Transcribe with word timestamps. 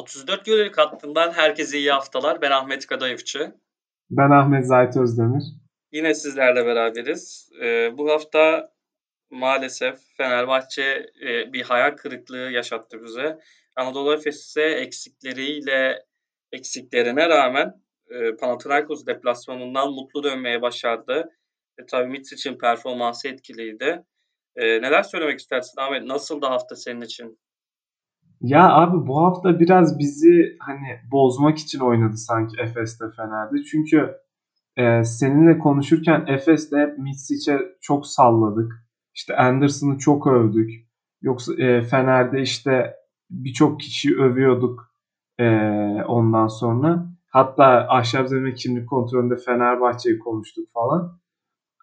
34 0.00 0.48
yıllık 0.48 0.78
hattından 0.78 1.32
herkese 1.32 1.78
iyi 1.78 1.92
haftalar. 1.92 2.42
Ben 2.42 2.50
Ahmet 2.50 2.86
Kadayıfçı. 2.86 3.54
Ben 4.10 4.30
Ahmet 4.30 4.66
Zahit 4.66 4.96
Özdemir. 4.96 5.42
Yine 5.92 6.14
sizlerle 6.14 6.66
beraberiz. 6.66 7.50
Ee, 7.62 7.98
bu 7.98 8.10
hafta 8.10 8.72
maalesef 9.30 9.98
Fenerbahçe 10.16 11.06
e, 11.22 11.52
bir 11.52 11.62
hayal 11.62 11.96
kırıklığı 11.96 12.50
yaşattı 12.50 13.02
bize. 13.04 13.38
Anadolu 13.76 14.14
Efes'e 14.14 14.62
eksikleriyle 14.62 16.04
eksiklerine 16.52 17.28
rağmen 17.28 17.82
e, 18.10 18.36
Panathinaikos 18.36 19.06
deplasmanından 19.06 19.92
mutlu 19.92 20.22
dönmeye 20.22 20.62
başardı. 20.62 21.30
E, 21.78 21.86
tabii 21.86 22.08
Mitric'in 22.08 22.58
performansı 22.58 23.28
etkiliydi. 23.28 24.04
E, 24.56 24.82
neler 24.82 25.02
söylemek 25.02 25.40
istersin 25.40 25.80
Ahmet? 25.80 26.02
Nasıl 26.02 26.42
da 26.42 26.50
hafta 26.50 26.76
senin 26.76 27.00
için? 27.00 27.38
Ya 28.40 28.70
abi 28.70 29.06
bu 29.06 29.20
hafta 29.20 29.60
biraz 29.60 29.98
bizi 29.98 30.56
hani 30.60 31.00
bozmak 31.12 31.58
için 31.58 31.78
oynadı 31.80 32.16
sanki 32.16 32.60
Efes'te 32.60 33.04
Fener'de. 33.16 33.62
Çünkü 33.62 34.14
e, 34.76 35.04
seninle 35.04 35.58
konuşurken 35.58 36.24
Efes'te 36.26 36.76
hep 36.76 36.98
Mitsic'e 36.98 37.58
çok 37.80 38.06
salladık. 38.06 38.72
İşte 39.14 39.36
Anderson'ı 39.36 39.98
çok 39.98 40.26
övdük. 40.26 40.70
Yoksa 41.22 41.54
e, 41.54 41.82
Fener'de 41.82 42.42
işte 42.42 42.94
birçok 43.30 43.80
kişi 43.80 44.16
övüyorduk 44.16 44.94
e, 45.38 45.46
ondan 46.08 46.46
sonra. 46.46 47.06
Hatta 47.28 47.86
ahşap 47.88 48.28
zemin 48.28 48.54
kimlik 48.54 48.88
kontrolünde 48.88 49.36
Fenerbahçe'yi 49.36 50.18
konuştuk 50.18 50.72
falan. 50.74 51.20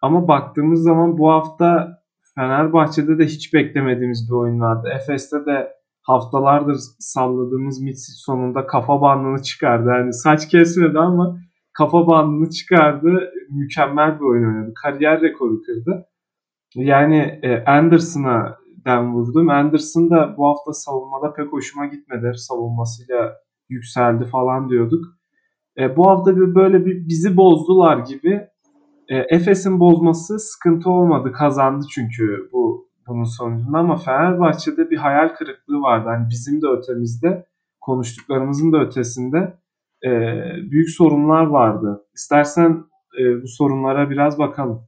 Ama 0.01 0.27
baktığımız 0.27 0.84
zaman 0.84 1.17
bu 1.17 1.31
hafta 1.31 1.98
Fenerbahçe'de 2.35 3.20
de 3.20 3.26
hiç 3.26 3.53
beklemediğimiz 3.53 4.29
bir 4.29 4.35
oyun 4.35 4.59
vardı. 4.59 4.89
Efes'te 4.95 5.45
de 5.45 5.77
haftalardır 6.07 6.77
salladığımız 6.99 7.81
Mitsic 7.81 8.15
sonunda 8.17 8.65
kafa 8.65 9.02
bandını 9.02 9.41
çıkardı. 9.41 9.89
Yani 9.89 10.13
saç 10.13 10.49
kesmedi 10.49 10.99
ama 10.99 11.40
kafa 11.73 12.07
bandını 12.07 12.49
çıkardı. 12.49 13.32
Mükemmel 13.49 14.15
bir 14.20 14.26
oyun 14.26 14.48
oynadı. 14.48 14.73
Kariyer 14.84 15.21
rekoru 15.21 15.62
kırdı. 15.62 16.05
Yani 16.76 17.40
e, 17.43 17.63
Anderson'a 17.65 18.57
den 18.85 19.13
vurdum. 19.13 19.49
Anderson 19.49 20.09
da 20.09 20.35
bu 20.37 20.48
hafta 20.48 20.73
savunmada 20.73 21.34
pek 21.34 21.51
hoşuma 21.51 21.85
gitmedi. 21.85 22.32
Savunmasıyla 22.35 23.34
yükseldi 23.70 24.26
falan 24.26 24.70
diyorduk. 24.70 25.05
E, 25.77 25.98
bu 25.98 26.10
hafta 26.10 26.35
bir 26.35 26.55
böyle 26.55 26.85
bir 26.85 27.07
bizi 27.07 27.37
bozdular 27.37 27.98
gibi. 27.98 28.48
E, 29.10 29.17
Efes'in 29.17 29.79
bozması 29.79 30.39
sıkıntı 30.39 30.89
olmadı. 30.89 31.32
Kazandı 31.32 31.85
çünkü 31.91 32.49
bu 32.54 32.87
bunun 33.08 33.24
sonucunda 33.24 33.77
ama 33.77 33.98
Fenerbahçe'de 33.98 34.90
bir 34.90 34.98
hayal 34.98 35.30
kırıklığı 35.30 35.82
vardı. 35.82 36.10
Hani 36.10 36.30
bizim 36.30 36.62
de 36.62 36.68
ötemizde, 36.68 37.46
konuştuklarımızın 37.82 38.74
da 38.74 38.77
ötesinde 38.77 39.58
e, 40.05 40.10
büyük 40.72 40.90
sorunlar 40.90 41.46
vardı. 41.46 42.05
İstersen 42.16 42.84
e, 43.20 43.44
bu 43.44 43.48
sorunlara 43.48 44.10
biraz 44.10 44.40
bakalım. 44.40 44.88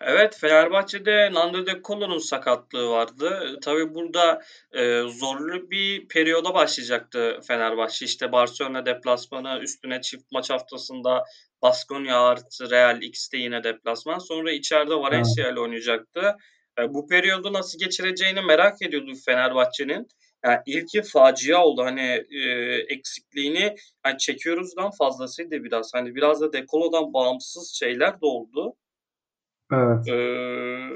Evet 0.00 0.38
Fenerbahçe'de 0.40 1.32
Nando 1.32 1.66
De 1.66 1.80
Colo'nun 1.84 2.18
sakatlığı 2.18 2.90
vardı. 2.90 3.58
Tabii 3.62 3.94
burada 3.94 4.42
e, 4.72 5.00
zorlu 5.00 5.70
bir 5.70 6.08
periyoda 6.08 6.54
başlayacaktı 6.54 7.40
Fenerbahçe. 7.48 8.04
İşte 8.04 8.32
Barcelona 8.32 8.86
deplasmanı 8.86 9.58
üstüne 9.62 10.00
çift 10.00 10.32
maç 10.32 10.50
haftasında 10.50 11.24
Baskonya 11.62 12.20
artı 12.20 12.70
Real 12.70 13.02
X'te 13.02 13.38
yine 13.38 13.64
deplasman. 13.64 14.18
Sonra 14.18 14.52
içeride 14.52 14.94
Valencia 14.94 15.50
ile 15.50 15.60
oynayacaktı. 15.60 16.36
E, 16.78 16.94
bu 16.94 17.06
periyodu 17.06 17.52
nasıl 17.52 17.78
geçireceğini 17.78 18.40
merak 18.40 18.82
ediyordu 18.82 19.12
Fenerbahçe'nin. 19.26 20.08
Yani 20.44 20.58
ilki 20.66 21.02
facia 21.02 21.64
oldu. 21.64 21.84
Hani 21.84 22.24
e, 22.30 22.48
eksikliğini 22.88 23.76
hani 24.02 24.18
çekiyoruzdan 24.18 24.90
fazlasıydı 24.90 25.64
biraz. 25.64 25.94
Hani 25.94 26.14
biraz 26.14 26.40
da 26.40 26.52
dekolodan 26.52 27.12
bağımsız 27.12 27.74
şeyler 27.74 28.12
de 28.20 28.26
oldu. 28.26 28.76
Evet. 29.72 30.08
Ee, 30.08 30.88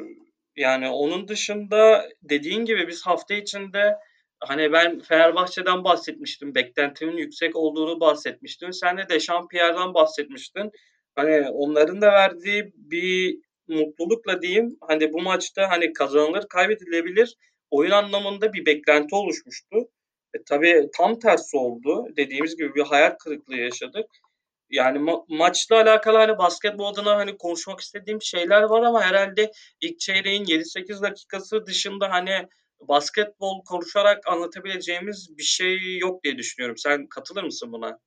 yani 0.56 0.88
onun 0.88 1.28
dışında 1.28 2.08
dediğin 2.22 2.64
gibi 2.64 2.88
biz 2.88 3.06
hafta 3.06 3.34
içinde 3.34 3.96
hani 4.40 4.72
ben 4.72 5.00
Fenerbahçe'den 5.00 5.84
bahsetmiştim. 5.84 6.54
Beklentimin 6.54 7.16
yüksek 7.16 7.56
olduğunu 7.56 8.00
bahsetmiştim. 8.00 8.72
Sen 8.72 8.98
de 8.98 9.08
Dechampierre'den 9.08 9.94
bahsetmiştin. 9.94 10.70
Hani 11.16 11.48
onların 11.50 12.00
da 12.00 12.12
verdiği 12.12 12.72
bir 12.74 13.38
mutlulukla 13.68 14.42
diyeyim 14.42 14.76
hani 14.80 15.12
bu 15.12 15.22
maçta 15.22 15.70
hani 15.70 15.92
kazanılır 15.92 16.48
kaybedilebilir 16.48 17.36
oyun 17.70 17.90
anlamında 17.90 18.52
bir 18.52 18.66
beklenti 18.66 19.14
oluşmuştu. 19.14 19.76
E, 20.34 20.38
tabii 20.46 20.88
tam 20.96 21.18
tersi 21.18 21.56
oldu. 21.56 22.06
Dediğimiz 22.16 22.56
gibi 22.56 22.74
bir 22.74 22.82
hayal 22.82 23.10
kırıklığı 23.10 23.56
yaşadık. 23.56 24.06
Yani 24.70 24.98
ma- 24.98 25.24
maçla 25.38 25.76
alakalı 25.76 26.16
hani 26.18 26.38
basketbol 26.38 26.92
adına 26.92 27.16
hani 27.16 27.36
konuşmak 27.36 27.80
istediğim 27.80 28.22
şeyler 28.22 28.62
var 28.62 28.82
ama 28.82 29.02
herhalde 29.02 29.50
ilk 29.80 29.98
çeyreğin 30.00 30.44
7-8 30.44 31.02
dakikası 31.02 31.66
dışında 31.66 32.10
hani 32.10 32.48
basketbol 32.88 33.64
konuşarak 33.64 34.28
anlatabileceğimiz 34.28 35.38
bir 35.38 35.42
şey 35.42 35.98
yok 35.98 36.24
diye 36.24 36.38
düşünüyorum. 36.38 36.76
Sen 36.78 37.06
katılır 37.06 37.44
mısın 37.44 37.72
buna? 37.72 37.98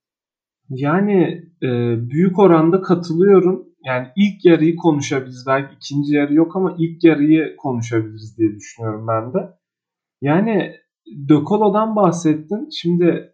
Yani 0.69 1.43
e, 1.63 1.69
büyük 2.09 2.39
oranda 2.39 2.81
katılıyorum. 2.81 3.70
Yani 3.85 4.07
ilk 4.15 4.45
yarıyı 4.45 4.75
konuşabiliriz. 4.75 5.43
Belki 5.47 5.75
ikinci 5.75 6.15
yarı 6.15 6.33
yok 6.33 6.55
ama 6.55 6.75
ilk 6.77 7.03
yarıyı 7.03 7.55
konuşabiliriz 7.57 8.37
diye 8.37 8.55
düşünüyorum 8.55 9.07
ben 9.07 9.33
de. 9.33 9.49
Yani 10.21 10.75
De 11.07 11.33
Colo'dan 11.33 11.95
bahsettin. 11.95 12.69
Şimdi 12.69 13.33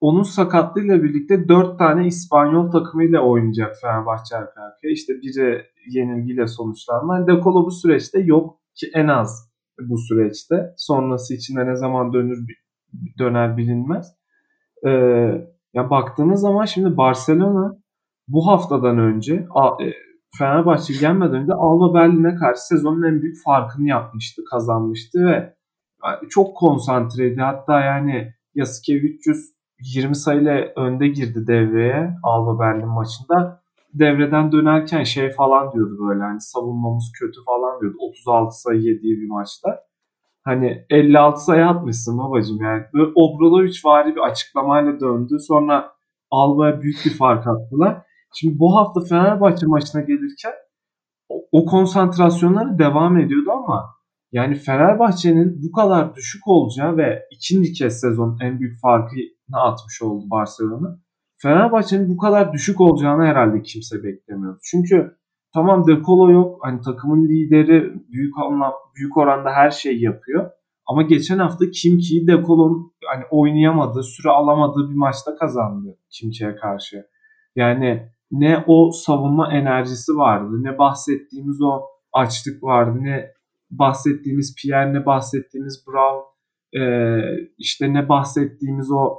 onun 0.00 0.22
sakatlığıyla 0.22 1.02
birlikte 1.02 1.48
4 1.48 1.78
tane 1.78 2.06
İspanyol 2.06 2.70
takımıyla 2.70 3.20
oynayacak 3.20 3.76
Fenerbahçe 3.80 4.36
arka 4.36 4.62
arkaya. 4.62 4.92
İşte 4.92 5.12
biri 5.22 5.62
yenilgiyle 5.88 6.46
sonuçlandı. 6.46 7.12
Yani 7.12 7.26
De 7.26 7.42
Colo 7.42 7.66
bu 7.66 7.70
süreçte 7.70 8.20
yok 8.20 8.60
ki 8.74 8.90
en 8.94 9.08
az 9.08 9.50
bu 9.80 9.98
süreçte. 9.98 10.74
Sonrası 10.76 11.34
içinde 11.34 11.66
ne 11.66 11.76
zaman 11.76 12.12
dönür 12.12 12.46
döner 13.18 13.56
bilinmez. 13.56 14.16
Ee, 14.86 14.90
ya 15.74 15.90
baktığımız 15.90 16.40
zaman 16.40 16.64
şimdi 16.64 16.96
Barcelona 16.96 17.76
bu 18.28 18.46
haftadan 18.46 18.98
önce 18.98 19.34
e, 19.80 19.92
Fenerbahçe 20.38 20.94
gelmeden 21.00 21.34
önce 21.34 21.52
Alba 21.52 21.94
Berlin'e 21.94 22.34
karşı 22.34 22.66
sezonun 22.66 23.02
en 23.02 23.22
büyük 23.22 23.44
farkını 23.44 23.88
yapmıştı, 23.88 24.42
kazanmıştı 24.50 25.26
ve 25.26 25.56
çok 26.30 26.56
konsantreydi. 26.56 27.40
Hatta 27.40 27.80
yani 27.80 28.32
Yasikevicius 28.54 29.56
20 29.94 30.16
sayıyla 30.16 30.72
önde 30.76 31.08
girdi 31.08 31.46
devreye 31.46 32.14
Alba 32.22 32.60
Berlin 32.60 32.88
maçında. 32.88 33.62
Devreden 33.94 34.52
dönerken 34.52 35.02
şey 35.02 35.30
falan 35.30 35.72
diyordu 35.72 35.96
böyle 36.08 36.22
hani 36.22 36.40
savunmamız 36.40 37.12
kötü 37.20 37.44
falan 37.46 37.80
diyordu. 37.80 37.96
36 38.00 38.60
sayı 38.60 38.80
yediği 38.80 39.20
bir 39.20 39.28
maçta. 39.28 39.80
Hani 40.44 40.86
56 40.90 41.44
sayı 41.44 41.66
atmışsın 41.66 42.18
babacım 42.18 42.62
yani. 42.62 42.84
Böyle 42.94 43.12
Obradoviç 43.14 43.84
vari 43.84 44.14
bir 44.14 44.20
açıklamayla 44.20 45.00
döndü. 45.00 45.38
Sonra 45.40 45.92
Alba'ya 46.30 46.80
büyük 46.80 46.96
bir 47.04 47.16
fark 47.16 47.46
attılar. 47.46 48.05
Şimdi 48.38 48.58
bu 48.58 48.76
hafta 48.76 49.00
Fenerbahçe 49.00 49.66
maçına 49.66 50.00
gelirken 50.00 50.52
o, 51.28 51.34
o 51.52 51.64
konsantrasyonları 51.64 52.78
devam 52.78 53.18
ediyordu 53.18 53.50
ama 53.50 53.96
yani 54.32 54.54
Fenerbahçe'nin 54.54 55.62
bu 55.62 55.72
kadar 55.72 56.14
düşük 56.14 56.48
olacağı 56.48 56.96
ve 56.96 57.22
ikinci 57.30 57.72
kez 57.72 58.00
sezon 58.00 58.38
en 58.42 58.60
büyük 58.60 58.80
farkını 58.80 59.62
atmış 59.62 60.02
oldu 60.02 60.24
Barcelona. 60.30 60.98
Fenerbahçe'nin 61.42 62.08
bu 62.08 62.16
kadar 62.16 62.52
düşük 62.52 62.80
olacağını 62.80 63.24
herhalde 63.24 63.62
kimse 63.62 64.02
beklemiyordu. 64.04 64.58
Çünkü 64.62 65.16
tamam 65.54 65.86
De 65.86 66.02
Colo 66.02 66.30
yok. 66.30 66.58
Hani 66.62 66.80
takımın 66.80 67.28
lideri 67.28 67.94
büyük 68.12 68.38
anlam 68.38 68.72
büyük 68.96 69.16
oranda 69.16 69.50
her 69.50 69.70
şeyi 69.70 70.02
yapıyor. 70.02 70.50
Ama 70.86 71.02
geçen 71.02 71.38
hafta 71.38 71.70
Kimki'yi 71.70 72.26
De 72.26 72.42
Colo'nun 72.46 72.92
hani 73.06 73.24
oynayamadığı, 73.30 74.02
süre 74.02 74.30
alamadığı 74.30 74.90
bir 74.90 74.96
maçta 74.96 75.36
kazandı 75.36 75.98
Kimki'ye 76.10 76.56
karşı. 76.56 77.06
Yani 77.56 78.15
ne 78.30 78.64
o 78.66 78.90
savunma 78.90 79.52
enerjisi 79.52 80.16
vardı, 80.16 80.64
ne 80.64 80.78
bahsettiğimiz 80.78 81.62
o 81.62 81.80
açlık 82.12 82.62
vardı, 82.62 82.98
ne 83.00 83.32
bahsettiğimiz 83.70 84.54
Pierre, 84.62 84.94
ne 84.94 85.06
bahsettiğimiz 85.06 85.84
Brown, 85.86 86.26
e, 86.80 87.20
işte 87.58 87.92
ne 87.92 88.08
bahsettiğimiz 88.08 88.90
o 88.90 89.18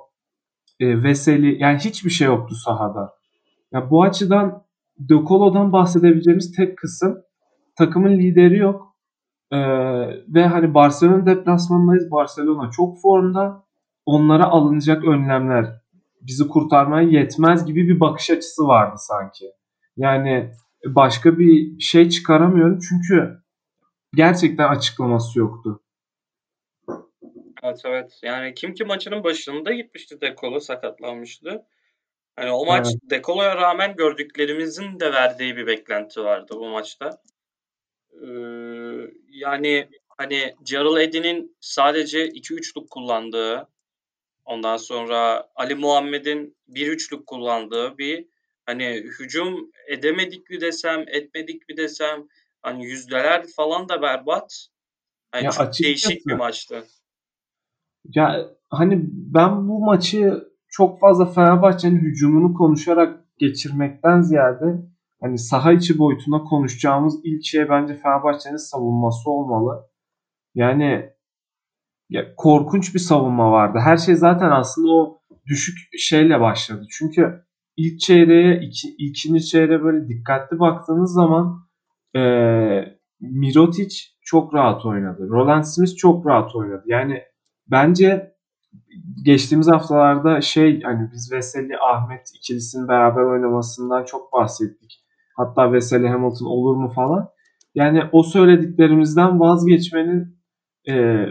e, 0.80 1.04
Veseli, 1.04 1.62
yani 1.62 1.78
hiçbir 1.78 2.10
şey 2.10 2.28
yoktu 2.28 2.56
sahada. 2.56 3.14
Ya 3.72 3.90
bu 3.90 4.04
açıdan 4.04 4.64
De 5.00 5.14
Colo'dan 5.28 5.72
bahsedebileceğimiz 5.72 6.52
tek 6.56 6.78
kısım 6.78 7.22
takımın 7.78 8.12
lideri 8.12 8.58
yok. 8.58 8.96
Ee, 9.52 9.58
ve 10.28 10.48
hani 10.48 10.74
Barcelona 10.74 11.26
deplasmanındayız. 11.26 12.12
Barcelona 12.12 12.72
çok 12.72 13.02
formda. 13.02 13.64
Onlara 14.06 14.46
alınacak 14.46 15.04
önlemler 15.04 15.82
bizi 16.28 16.48
kurtarmaya 16.48 17.08
yetmez 17.08 17.66
gibi 17.66 17.88
bir 17.88 18.00
bakış 18.00 18.30
açısı 18.30 18.68
vardı 18.68 18.96
sanki. 18.98 19.52
Yani 19.98 20.52
başka 20.86 21.40
bir 21.40 21.80
şey 21.80 22.10
çıkaramıyorum 22.10 22.80
çünkü 22.90 23.44
gerçekten 24.16 24.68
açıklaması 24.68 25.40
yoktu. 25.40 25.84
Evet 27.64 27.82
evet. 27.86 28.20
Yani 28.24 28.54
kim 28.54 28.74
ki 28.74 28.84
maçının 28.84 29.24
başında 29.24 29.74
gitmişti 29.74 30.22
Dekolo 30.22 30.60
sakatlanmıştı. 30.60 31.66
Hani 32.36 32.52
o 32.52 32.66
maç 32.66 32.88
evet. 32.88 33.12
Dekolo'ya 33.12 33.56
rağmen 33.56 33.96
gördüklerimizin 33.96 35.00
de 35.00 35.14
verdiği 35.14 35.56
bir 35.56 35.68
beklenti 35.68 36.24
vardı 36.24 36.54
bu 36.56 36.70
maçta. 36.70 37.22
Ee, 38.22 38.28
yani 39.30 39.90
hani 40.18 40.56
Gerald 40.64 40.98
Eddy'nin 40.98 41.58
sadece 41.60 42.28
2-3'lük 42.28 42.90
kullandığı 42.90 43.68
ondan 44.48 44.78
sonra 44.78 45.48
Ali 45.56 45.76
Muhammed'in 45.76 46.58
1-3'lük 46.70 47.26
kullandığı 47.26 47.98
bir 47.98 48.28
hani 48.66 48.86
hücum 49.20 49.72
edemedik 49.88 50.50
mi 50.50 50.62
desem 50.62 51.06
etmedik 51.08 51.70
mi 51.70 51.78
desem 51.78 52.28
hani 52.62 52.86
yüzdeler 52.86 53.46
falan 53.56 53.90
da 53.90 54.02
berbat. 54.02 54.68
Yani 55.34 55.46
ya 55.46 55.52
çok 55.52 55.80
değişik 55.84 56.28
bir 56.28 56.34
maçtı. 56.34 56.84
Ya 58.16 58.50
hani 58.70 59.00
ben 59.12 59.68
bu 59.68 59.86
maçı 59.86 60.48
çok 60.70 61.00
fazla 61.00 61.26
Fenerbahçe'nin 61.26 62.00
hücumunu 62.00 62.54
konuşarak 62.54 63.26
geçirmekten 63.38 64.22
ziyade 64.22 64.66
hani 65.22 65.38
saha 65.38 65.74
içi 65.74 65.98
boyutuna 65.98 66.44
konuşacağımız 66.44 67.20
ilk 67.24 67.46
şey 67.46 67.70
bence 67.70 67.96
Fenerbahçe'nin 67.96 68.58
savunması 68.58 69.30
olmalı. 69.30 69.90
Yani 70.56 71.17
ya 72.10 72.36
korkunç 72.38 72.94
bir 72.94 73.00
savunma 73.00 73.52
vardı. 73.52 73.78
Her 73.84 73.98
şey 73.98 74.16
zaten 74.16 74.52
aslında 74.52 74.92
o 74.92 75.22
düşük 75.48 75.78
şeyle 76.00 76.40
başladı. 76.40 76.86
Çünkü 76.92 77.44
ilk 77.78 78.00
çeyreğe, 78.00 78.60
iki, 78.62 78.88
ikinci 78.98 79.46
çeyreğe 79.46 79.84
böyle 79.84 80.08
dikkatli 80.08 80.60
baktığınız 80.60 81.14
zaman 81.14 81.68
e, 82.16 82.20
Mirotic 83.22 83.96
çok 84.22 84.54
rahat 84.54 84.86
oynadı. 84.86 85.30
Roland 85.30 85.64
Smith 85.64 85.96
çok 85.98 86.26
rahat 86.26 86.56
oynadı. 86.56 86.84
Yani 86.86 87.24
bence 87.72 88.34
geçtiğimiz 89.26 89.68
haftalarda 89.68 90.42
şey 90.42 90.82
hani 90.82 91.10
biz 91.14 91.32
Veseli 91.34 91.78
Ahmet 91.78 92.32
ikilisinin 92.36 92.88
beraber 92.88 93.22
oynamasından 93.22 94.06
çok 94.06 94.34
bahsettik. 94.34 95.04
Hatta 95.36 95.74
Veseli 95.74 96.08
Hamilton 96.08 96.46
olur 96.46 96.76
mu 96.76 96.92
falan. 96.96 97.30
Yani 97.76 98.04
o 98.12 98.24
söylediklerimizden 98.24 99.40
vazgeçmenin 99.40 100.38
e, 100.90 101.26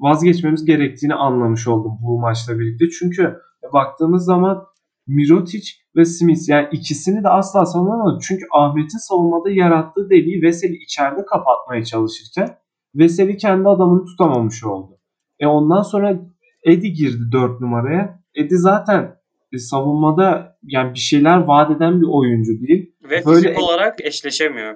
vazgeçmemiz 0.00 0.64
gerektiğini 0.64 1.14
anlamış 1.14 1.68
oldum 1.68 1.92
bu 2.02 2.20
maçla 2.20 2.58
birlikte. 2.58 2.84
Çünkü 2.98 3.36
baktığımız 3.72 4.24
zaman 4.24 4.64
Mirotic 5.06 5.68
ve 5.96 6.04
Smith 6.04 6.48
yani 6.48 6.68
ikisini 6.72 7.24
de 7.24 7.28
asla 7.28 7.66
savunamadı. 7.66 8.18
Çünkü 8.22 8.44
Ahmet'in 8.52 9.08
savunmada 9.08 9.50
yarattığı 9.50 10.10
deliği 10.10 10.42
Veseli 10.42 10.76
içeride 10.76 11.24
kapatmaya 11.24 11.84
çalışırken 11.84 12.56
Veseli 12.94 13.36
kendi 13.36 13.68
adamını 13.68 14.04
tutamamış 14.04 14.64
oldu. 14.64 14.98
E 15.38 15.46
ondan 15.46 15.82
sonra 15.82 16.18
Edi 16.64 16.92
girdi 16.92 17.32
4 17.32 17.60
numaraya. 17.60 18.20
Edi 18.34 18.56
zaten 18.58 19.16
e, 19.52 19.58
savunmada 19.58 20.58
yani 20.62 20.94
bir 20.94 20.98
şeyler 20.98 21.36
vaat 21.36 21.76
eden 21.76 22.00
bir 22.00 22.06
oyuncu 22.06 22.66
değil. 22.66 22.94
Ve 23.02 23.26
Böyle 23.26 23.48
fizik 23.48 23.62
olarak 23.62 24.04
eşleşemiyor. 24.04 24.74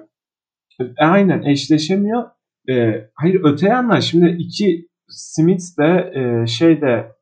E, 0.81 0.83
aynen 0.97 1.41
eşleşemiyor. 1.41 2.23
E, 2.69 2.73
hayır 3.13 3.41
öte 3.43 3.67
yandan 3.67 3.99
şimdi 3.99 4.35
iki 4.39 4.87
Smith 5.07 5.63
de 5.79 6.11
e, 6.15 6.47
şeyde 6.47 7.15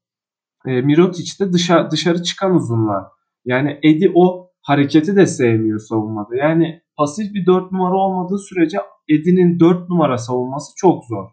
e, 0.68 0.82
Mirotic 0.82 1.46
de 1.46 1.54
dışarı, 1.54 1.92
dışarı 1.92 2.24
çıkan 2.24 2.56
uzunlar. 2.56 3.04
Yani 3.46 3.80
Edi 3.84 4.12
o 4.16 4.52
hareketi 4.62 5.16
de 5.16 5.26
sevmiyor 5.26 5.80
savunmada. 5.80 6.36
Yani 6.36 6.82
pasif 6.98 7.34
bir 7.34 7.46
4 7.46 7.72
numara 7.72 7.96
olmadığı 7.96 8.38
sürece 8.38 8.78
Edi'nin 9.10 9.60
4 9.60 9.90
numara 9.90 10.18
savunması 10.18 10.72
çok 10.78 11.06
zor. 11.06 11.30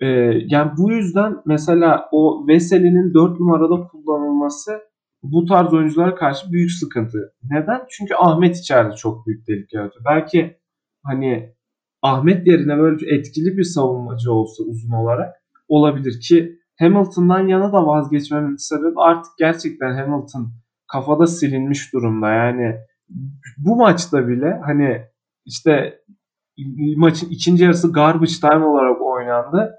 Ee, 0.00 0.06
yani 0.46 0.72
bu 0.78 0.92
yüzden 0.92 1.36
mesela 1.46 2.08
o 2.12 2.46
Veseli'nin 2.48 3.14
4 3.14 3.40
numarada 3.40 3.86
kullanılması 3.88 4.80
bu 5.22 5.44
tarz 5.44 5.74
oyunculara 5.74 6.14
karşı 6.14 6.52
büyük 6.52 6.70
sıkıntı. 6.70 7.32
Neden? 7.50 7.80
Çünkü 7.90 8.14
Ahmet 8.14 8.56
içeride 8.56 8.94
çok 8.94 9.26
büyük 9.26 9.48
delik 9.48 9.72
yaratıyor. 9.72 10.04
Belki 10.04 10.56
hani 11.02 11.54
Ahmet 12.02 12.46
yerine 12.46 12.78
böyle 12.78 13.16
etkili 13.16 13.56
bir 13.56 13.64
savunmacı 13.64 14.32
olsa 14.32 14.64
uzun 14.64 14.90
olarak 14.90 15.34
olabilir 15.68 16.20
ki 16.20 16.58
Hamilton'dan 16.78 17.48
yana 17.48 17.72
da 17.72 17.86
vazgeçmemin 17.86 18.56
sebebi 18.56 18.94
artık 18.96 19.32
gerçekten 19.38 19.96
Hamilton 19.96 20.52
kafada 20.92 21.26
silinmiş 21.26 21.92
durumda. 21.92 22.30
Yani 22.30 22.76
bu 23.58 23.76
maçta 23.76 24.28
bile 24.28 24.60
hani 24.64 25.02
işte 25.44 26.00
maçın 26.96 27.28
ikinci 27.30 27.64
yarısı 27.64 27.92
garbage 27.92 28.32
time 28.40 28.64
olarak 28.64 29.02
oynandı 29.02 29.74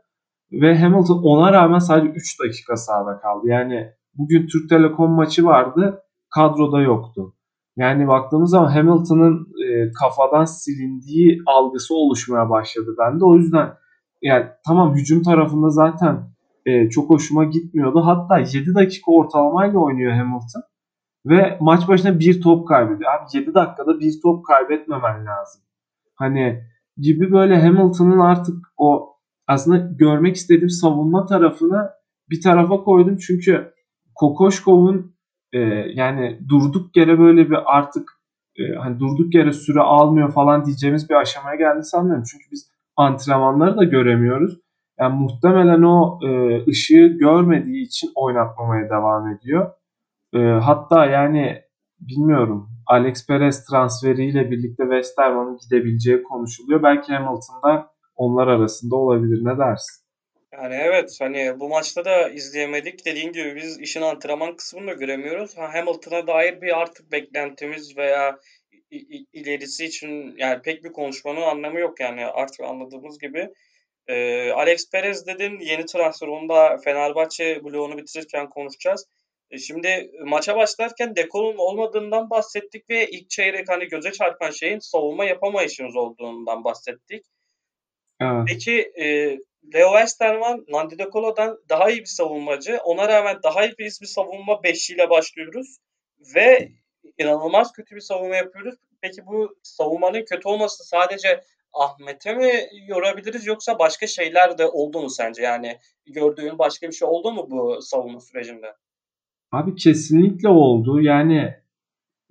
ve 0.51 0.77
Hamilton 0.77 1.23
ona 1.23 1.53
rağmen 1.53 1.79
sadece 1.79 2.13
3 2.13 2.39
dakika 2.39 2.75
sahada 2.75 3.19
kaldı. 3.19 3.47
Yani 3.47 3.91
bugün 4.13 4.47
Türk 4.47 4.69
Telekom 4.69 5.11
maçı 5.11 5.45
vardı. 5.45 6.01
Kadroda 6.35 6.81
yoktu. 6.81 7.33
Yani 7.77 8.07
baktığımız 8.07 8.49
zaman 8.49 8.71
Hamilton'ın 8.71 9.47
e, 9.65 9.91
kafadan 9.91 10.45
silindiği 10.45 11.41
algısı 11.45 11.95
oluşmaya 11.95 12.49
başladı 12.49 12.95
bende. 12.99 13.25
O 13.25 13.35
yüzden 13.35 13.69
yani 14.21 14.45
tamam 14.67 14.95
hücum 14.95 15.23
tarafında 15.23 15.69
zaten 15.69 16.29
e, 16.65 16.89
çok 16.89 17.09
hoşuma 17.09 17.43
gitmiyordu. 17.43 18.01
Hatta 18.05 18.39
7 18.39 18.75
dakika 18.75 19.11
ortalamayla 19.11 19.79
oynuyor 19.79 20.11
Hamilton. 20.11 20.63
Ve 21.25 21.57
maç 21.61 21.87
başına 21.87 22.19
bir 22.19 22.41
top 22.41 22.67
kaybediyor. 22.67 23.11
Abi 23.13 23.37
7 23.37 23.53
dakikada 23.53 23.99
bir 23.99 24.13
top 24.23 24.45
kaybetmemen 24.45 25.25
lazım. 25.25 25.61
Hani 26.15 26.63
gibi 26.97 27.31
böyle 27.31 27.61
Hamilton'ın 27.61 28.19
artık 28.19 28.55
o 28.77 29.15
aslında 29.47 29.77
görmek 29.77 30.35
istediğim 30.35 30.69
savunma 30.69 31.25
tarafını 31.25 31.89
bir 32.29 32.41
tarafa 32.41 32.83
koydum. 32.83 33.17
Çünkü 33.17 33.73
Kokoşkov'un 34.15 35.15
e, 35.53 35.59
yani 35.93 36.39
durduk 36.49 36.97
yere 36.97 37.19
böyle 37.19 37.49
bir 37.49 37.77
artık 37.77 38.09
e, 38.55 38.75
hani 38.75 38.99
durduk 38.99 39.35
yere 39.35 39.53
süre 39.53 39.79
almıyor 39.79 40.31
falan 40.31 40.65
diyeceğimiz 40.65 41.09
bir 41.09 41.15
aşamaya 41.15 41.55
geldi 41.55 41.83
sanmıyorum. 41.83 42.23
Çünkü 42.31 42.45
biz 42.51 42.71
antrenmanları 42.99 43.77
da 43.77 43.83
göremiyoruz. 43.83 44.59
Yani 44.99 45.15
muhtemelen 45.15 45.81
o 45.81 46.19
e, 46.27 46.29
ışığı 46.69 47.07
görmediği 47.19 47.85
için 47.85 48.11
oynatmamaya 48.15 48.89
devam 48.89 49.27
ediyor. 49.27 49.71
E, 50.33 50.39
hatta 50.39 51.05
yani 51.05 51.61
bilmiyorum 51.99 52.69
Alex 52.87 53.27
Perez 53.27 53.65
transferiyle 53.65 54.51
birlikte 54.51 54.83
Westerman'ın 54.83 55.57
gidebileceği 55.57 56.23
konuşuluyor. 56.23 56.83
Belki 56.83 57.13
Hamilton'da 57.13 57.91
onlar 58.15 58.47
arasında 58.47 58.95
olabilir. 58.95 59.45
Ne 59.45 59.57
dersin? 59.57 60.05
Yani 60.53 60.75
evet 60.75 61.17
hani 61.21 61.59
bu 61.59 61.69
maçta 61.69 62.05
da 62.05 62.29
izleyemedik. 62.29 63.05
Dediğin 63.05 63.31
gibi 63.33 63.55
biz 63.55 63.79
işin 63.79 64.01
antrenman 64.01 64.55
kısmını 64.55 64.87
da 64.87 64.93
göremiyoruz. 64.93 65.57
Hamilton'a 65.57 66.27
dair 66.27 66.61
bir 66.61 66.81
artık 66.81 67.11
beklentimiz 67.11 67.97
veya 67.97 68.39
ilerisi 69.33 69.85
için 69.85 70.35
yani 70.37 70.61
pek 70.61 70.83
bir 70.83 70.91
konuşmanın 70.91 71.41
anlamı 71.41 71.79
yok 71.79 71.99
yani 71.99 72.25
artık 72.25 72.59
anladığımız 72.59 73.19
gibi. 73.19 73.49
Ee, 74.07 74.51
Alex 74.51 74.89
Perez 74.91 75.27
dedin 75.27 75.59
yeni 75.59 75.85
transfer 75.85 76.27
onu 76.27 76.49
da 76.49 76.77
Fenerbahçe 76.77 77.63
bloğunu 77.63 77.97
bitirirken 77.97 78.49
konuşacağız. 78.49 79.05
E 79.51 79.57
şimdi 79.57 80.11
maça 80.25 80.55
başlarken 80.55 81.15
dekolun 81.15 81.57
olmadığından 81.57 82.29
bahsettik 82.29 82.89
ve 82.89 83.09
ilk 83.09 83.29
çeyrek 83.29 83.69
hani 83.69 83.87
göze 83.87 84.11
çarpan 84.11 84.51
şeyin 84.51 84.79
savunma 84.79 85.25
yapamayışınız 85.25 85.95
olduğundan 85.95 86.63
bahsettik. 86.63 87.25
Evet. 88.21 88.43
Peki 88.47 88.91
e, 88.95 89.37
Leo 89.73 89.91
Westerman 89.91 90.65
Nandi 90.69 90.99
De 90.99 91.09
Colo'dan 91.13 91.59
daha 91.69 91.89
iyi 91.89 91.99
bir 91.99 92.05
savunmacı. 92.05 92.79
Ona 92.83 93.07
rağmen 93.07 93.39
daha 93.43 93.65
iyi 93.65 93.77
bir 93.77 93.89
savunma 93.89 94.63
beşiyle 94.63 95.09
başlıyoruz. 95.09 95.77
Ve 96.35 96.69
inanılmaz 97.19 97.71
kötü 97.71 97.95
bir 97.95 98.01
savunma 98.01 98.35
yapıyoruz. 98.35 98.75
Peki 99.01 99.25
bu 99.25 99.55
savunmanın 99.63 100.25
kötü 100.25 100.47
olması 100.47 100.83
sadece 100.83 101.43
Ahmet'e 101.73 102.33
mi 102.33 102.51
yorabiliriz 102.87 103.47
yoksa 103.47 103.79
başka 103.79 104.07
şeyler 104.07 104.57
de 104.57 104.65
oldu 104.65 105.01
mu 105.01 105.09
sence? 105.09 105.41
Yani 105.41 105.77
gördüğün 106.05 106.59
başka 106.59 106.87
bir 106.87 106.93
şey 106.93 107.07
oldu 107.07 107.31
mu 107.31 107.47
bu 107.51 107.81
savunma 107.81 108.19
sürecinde? 108.19 108.75
Abi 109.51 109.75
kesinlikle 109.75 110.49
oldu. 110.49 111.01
Yani 111.01 111.59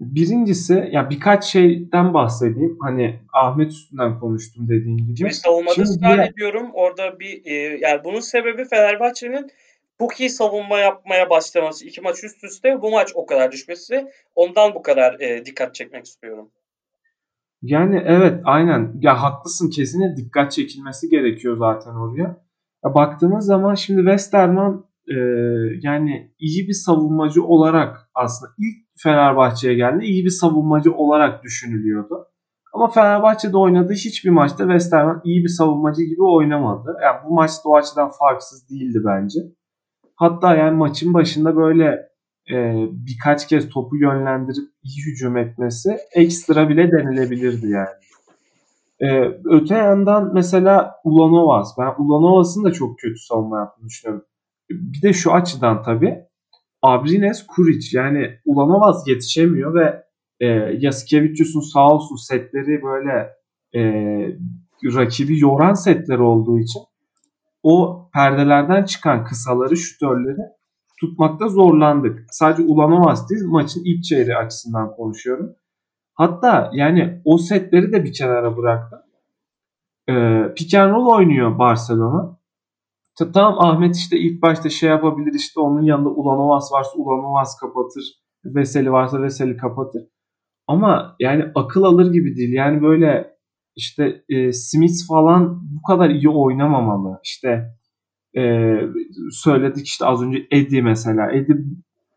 Birincisi 0.00 0.88
ya 0.92 1.10
birkaç 1.10 1.44
şeyden 1.44 2.14
bahsedeyim. 2.14 2.78
Hani 2.80 3.20
Ahmet 3.32 3.70
üstünden 3.70 4.20
konuştum 4.20 4.68
dediğin 4.68 4.96
gibi. 4.96 5.16
Şimdi 5.16 5.34
savunmada 5.34 5.82
ısrar 5.82 6.28
ediyorum. 6.28 6.70
Orada 6.72 7.20
bir 7.20 7.46
e, 7.46 7.78
yani 7.80 8.04
bunun 8.04 8.20
sebebi 8.20 8.64
Fenerbahçe'nin 8.64 9.50
çok 9.98 10.20
iyi 10.20 10.30
savunma 10.30 10.78
yapmaya 10.78 11.30
başlaması. 11.30 11.86
iki 11.86 12.00
maç 12.00 12.24
üst 12.24 12.44
üste 12.44 12.82
bu 12.82 12.90
maç 12.90 13.12
o 13.14 13.26
kadar 13.26 13.52
düşmesi. 13.52 14.08
Ondan 14.34 14.74
bu 14.74 14.82
kadar 14.82 15.20
e, 15.20 15.44
dikkat 15.44 15.74
çekmek 15.74 16.04
istiyorum. 16.04 16.50
Yani 17.62 18.02
evet 18.06 18.40
aynen. 18.44 18.92
Ya 19.00 19.22
haklısın 19.22 19.70
kesinlikle 19.70 20.16
dikkat 20.16 20.52
çekilmesi 20.52 21.08
gerekiyor 21.08 21.56
zaten 21.56 21.94
oraya. 21.94 22.48
Ya 22.84 22.94
baktığınız 22.94 23.46
zaman 23.46 23.74
şimdi 23.74 24.00
Westerman 24.00 24.86
e, 25.08 25.16
yani 25.82 26.32
iyi 26.38 26.68
bir 26.68 26.72
savunmacı 26.72 27.44
olarak 27.44 28.10
aslında 28.14 28.52
ilk 28.58 28.88
Fenerbahçe'ye 29.02 29.74
geldi 29.74 30.04
iyi 30.04 30.24
bir 30.24 30.30
savunmacı 30.30 30.94
olarak 30.94 31.42
düşünülüyordu. 31.42 32.26
Ama 32.72 32.90
Fenerbahçe'de 32.90 33.56
oynadığı 33.56 33.92
hiçbir 33.92 34.30
maçta 34.30 34.64
Westerman 34.64 35.20
iyi 35.24 35.44
bir 35.44 35.48
savunmacı 35.48 36.02
gibi 36.02 36.22
oynamadı. 36.22 36.96
Yani 37.02 37.16
bu 37.28 37.34
maçta 37.34 37.68
o 37.68 37.76
açıdan 37.76 38.10
farksız 38.18 38.70
değildi 38.70 38.98
bence. 39.04 39.40
Hatta 40.18 40.56
yani 40.56 40.76
maçın 40.76 41.14
başında 41.14 41.56
böyle 41.56 42.08
e, 42.50 42.74
birkaç 42.90 43.48
kez 43.48 43.68
topu 43.68 43.96
yönlendirip 43.96 44.68
iyi 44.82 45.06
hücum 45.06 45.36
etmesi 45.36 45.98
ekstra 46.14 46.68
bile 46.68 46.92
denilebilirdi 46.92 47.70
yani. 47.70 47.88
E, 49.00 49.38
öte 49.44 49.74
yandan 49.74 50.30
mesela 50.34 50.94
Ulanovas. 51.04 51.78
Ben 51.78 51.94
Ulanovas'ın 51.98 52.64
da 52.64 52.72
çok 52.72 52.98
kötü 52.98 53.18
savunma 53.18 53.58
yaptığını 53.58 53.88
düşünüyorum. 53.88 54.24
Bir 54.70 55.02
de 55.02 55.12
şu 55.12 55.32
açıdan 55.32 55.82
tabii. 55.82 56.18
Abrines 56.82 57.46
Kuric 57.46 57.98
yani 57.98 58.30
Ulanovas 58.44 59.08
yetişemiyor 59.08 59.74
ve 59.74 60.02
e, 60.40 60.46
Yasikevicius'un 60.78 61.60
sağ 61.60 61.92
olsun 61.92 62.16
setleri 62.16 62.82
böyle 62.82 63.28
e, 63.74 63.82
rakibi 64.94 65.40
yoran 65.40 65.74
setler 65.74 66.18
olduğu 66.18 66.58
için 66.58 66.80
o 67.62 68.08
perdelerden 68.14 68.84
çıkan 68.84 69.24
kısaları, 69.24 69.76
şütörleri 69.76 70.58
tutmakta 71.00 71.48
zorlandık. 71.48 72.26
Sadece 72.30 72.62
Ulanovas 72.62 73.30
değil, 73.30 73.44
maçın 73.46 73.82
ilk 73.84 74.04
çeyreği 74.04 74.36
açısından 74.36 74.96
konuşuyorum. 74.96 75.54
Hatta 76.14 76.70
yani 76.72 77.22
o 77.24 77.38
setleri 77.38 77.92
de 77.92 78.04
bir 78.04 78.12
kenara 78.12 78.56
bıraktım. 78.56 78.98
Ee, 80.08 80.54
pick 80.56 80.74
and 80.74 80.90
roll 80.90 81.06
oynuyor 81.06 81.58
Barcelona. 81.58 82.38
Tamam 83.34 83.58
Ahmet 83.58 83.96
işte 83.96 84.18
ilk 84.18 84.42
başta 84.42 84.68
şey 84.68 84.90
yapabilir 84.90 85.34
işte 85.34 85.60
onun 85.60 85.82
yanında 85.82 86.08
Ulanovas 86.08 86.72
varsa 86.72 86.90
Ulanovas 86.96 87.56
kapatır. 87.60 88.04
Veseli 88.44 88.92
varsa 88.92 89.22
Veseli 89.22 89.56
kapatır. 89.56 90.02
Ama 90.66 91.16
yani 91.20 91.52
akıl 91.54 91.82
alır 91.82 92.12
gibi 92.12 92.36
değil. 92.36 92.52
Yani 92.52 92.82
böyle 92.82 93.37
işte 93.78 94.22
e, 94.28 94.52
Smith 94.52 95.06
falan 95.08 95.62
bu 95.76 95.82
kadar 95.82 96.10
iyi 96.10 96.28
oynamamalı. 96.28 97.20
İşte 97.24 97.74
e, 98.36 98.74
söyledik 99.30 99.86
işte 99.86 100.06
az 100.06 100.22
önce 100.22 100.46
Eddie 100.50 100.82
mesela. 100.82 101.32
Eddie 101.32 101.56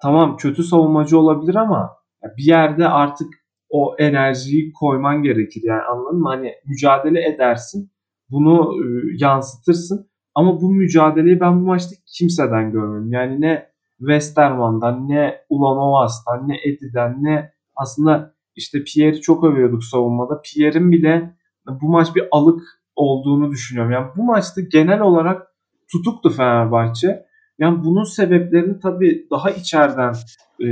tamam 0.02 0.38
kötü 0.38 0.64
savunmacı 0.64 1.20
olabilir 1.20 1.56
ama 1.56 1.90
bir 2.38 2.44
yerde 2.44 2.88
artık 2.88 3.28
o 3.70 3.96
enerjiyi 4.00 4.74
koyman 4.74 5.24
gerekir. 5.24 5.62
Yani 5.64 5.82
anladın 5.82 6.20
mı? 6.20 6.30
Hani 6.30 6.54
mücadele 6.66 7.28
edersin. 7.28 7.92
Bunu 8.30 8.74
e, 8.84 8.86
yansıtırsın. 9.18 10.08
Ama 10.36 10.62
bu 10.62 10.72
mücadeleyi 10.72 11.40
ben 11.40 11.62
bu 11.62 11.66
maçta 11.66 11.96
kimseden 12.18 12.72
görmedim. 12.72 13.12
Yani 13.12 13.42
ne 13.42 13.72
Westerman'dan, 14.00 15.10
ne 15.10 15.36
Ulanovas'tan, 15.50 16.48
ne 16.48 16.56
Eddie'den, 16.56 17.24
ne 17.24 17.52
aslında 17.76 18.34
işte 18.56 18.84
Pierre'i 18.84 19.22
çok 19.22 19.44
övüyorduk 19.44 19.84
savunmada. 19.84 20.42
Pierre'in 20.42 20.92
bile 20.92 21.36
bu 21.68 21.90
maç 21.90 22.16
bir 22.16 22.28
alık 22.32 22.62
olduğunu 22.96 23.52
düşünüyorum. 23.52 23.92
Yani 23.92 24.08
bu 24.18 24.24
maçta 24.24 24.62
genel 24.62 25.02
olarak 25.02 25.48
tutuktu 25.92 26.30
Fenerbahçe. 26.30 27.26
Yani 27.60 27.84
bunun 27.84 28.04
sebeplerini 28.04 28.80
tabii 28.80 29.28
daha 29.32 29.52
içeriden 29.52 30.14
e, 30.60 30.68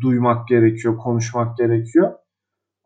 duymak 0.00 0.48
gerekiyor, 0.48 0.96
konuşmak 0.96 1.58
gerekiyor. 1.58 2.12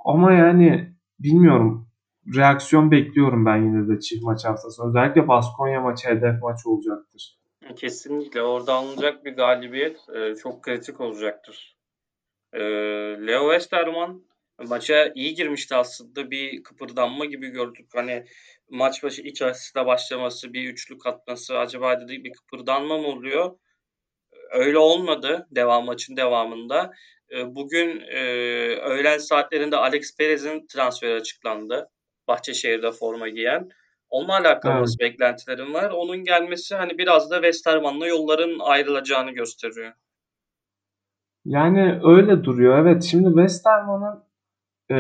Ama 0.04 0.32
yani 0.32 0.94
bilmiyorum 1.18 1.88
reaksiyon 2.36 2.90
bekliyorum 2.90 3.46
ben 3.46 3.56
yine 3.56 3.88
de 3.88 4.00
çift 4.00 4.22
maç 4.24 4.44
haftası. 4.44 4.88
Özellikle 4.88 5.28
Baskonya 5.28 5.80
maçı 5.80 6.08
hedef 6.08 6.42
maç 6.42 6.66
olacaktır. 6.66 7.38
Kesinlikle 7.76 8.42
orada 8.42 8.74
alınacak 8.74 9.24
bir 9.24 9.36
galibiyet 9.36 10.08
e, 10.14 10.34
çok 10.34 10.62
kritik 10.62 11.00
olacaktır. 11.00 11.76
E, 12.52 12.60
Leo 13.26 13.50
Westerman 13.50 14.22
maça 14.58 15.12
iyi 15.14 15.34
girmişti 15.34 15.74
aslında. 15.74 16.30
Bir 16.30 16.62
kıpırdanma 16.62 17.24
gibi 17.24 17.48
gördük. 17.48 17.90
Hani 17.94 18.24
maç 18.70 19.02
başı 19.02 19.22
iç 19.22 19.42
asiste 19.42 19.86
başlaması, 19.86 20.52
bir 20.52 20.72
üçlük 20.72 21.06
atması 21.06 21.58
acaba 21.58 22.00
dedik 22.00 22.24
bir 22.24 22.32
kıpırdanma 22.32 22.98
mı 22.98 23.06
oluyor? 23.06 23.58
Öyle 24.50 24.78
olmadı 24.78 25.46
devam 25.50 25.84
maçın 25.84 26.16
devamında. 26.16 26.92
Ee, 27.32 27.54
bugün 27.54 28.00
e, 28.00 28.20
öğlen 28.76 29.18
saatlerinde 29.18 29.76
Alex 29.76 30.16
Perez'in 30.16 30.66
transferi 30.66 31.14
açıklandı. 31.14 31.88
Bahçeşehir'de 32.28 32.92
forma 32.92 33.28
giyen. 33.28 33.68
Onunla 34.08 34.38
alakalı 34.38 34.78
evet. 34.78 34.96
beklentilerim 35.00 35.74
var. 35.74 35.90
Onun 35.90 36.24
gelmesi 36.24 36.74
hani 36.74 36.98
biraz 36.98 37.30
da 37.30 37.34
Westerman'la 37.34 38.06
yolların 38.06 38.58
ayrılacağını 38.58 39.30
gösteriyor. 39.30 39.92
Yani 41.44 42.00
öyle 42.04 42.44
duruyor. 42.44 42.78
Evet 42.78 43.02
şimdi 43.02 43.28
Westerman'ın 43.28 44.24
e, 44.94 44.98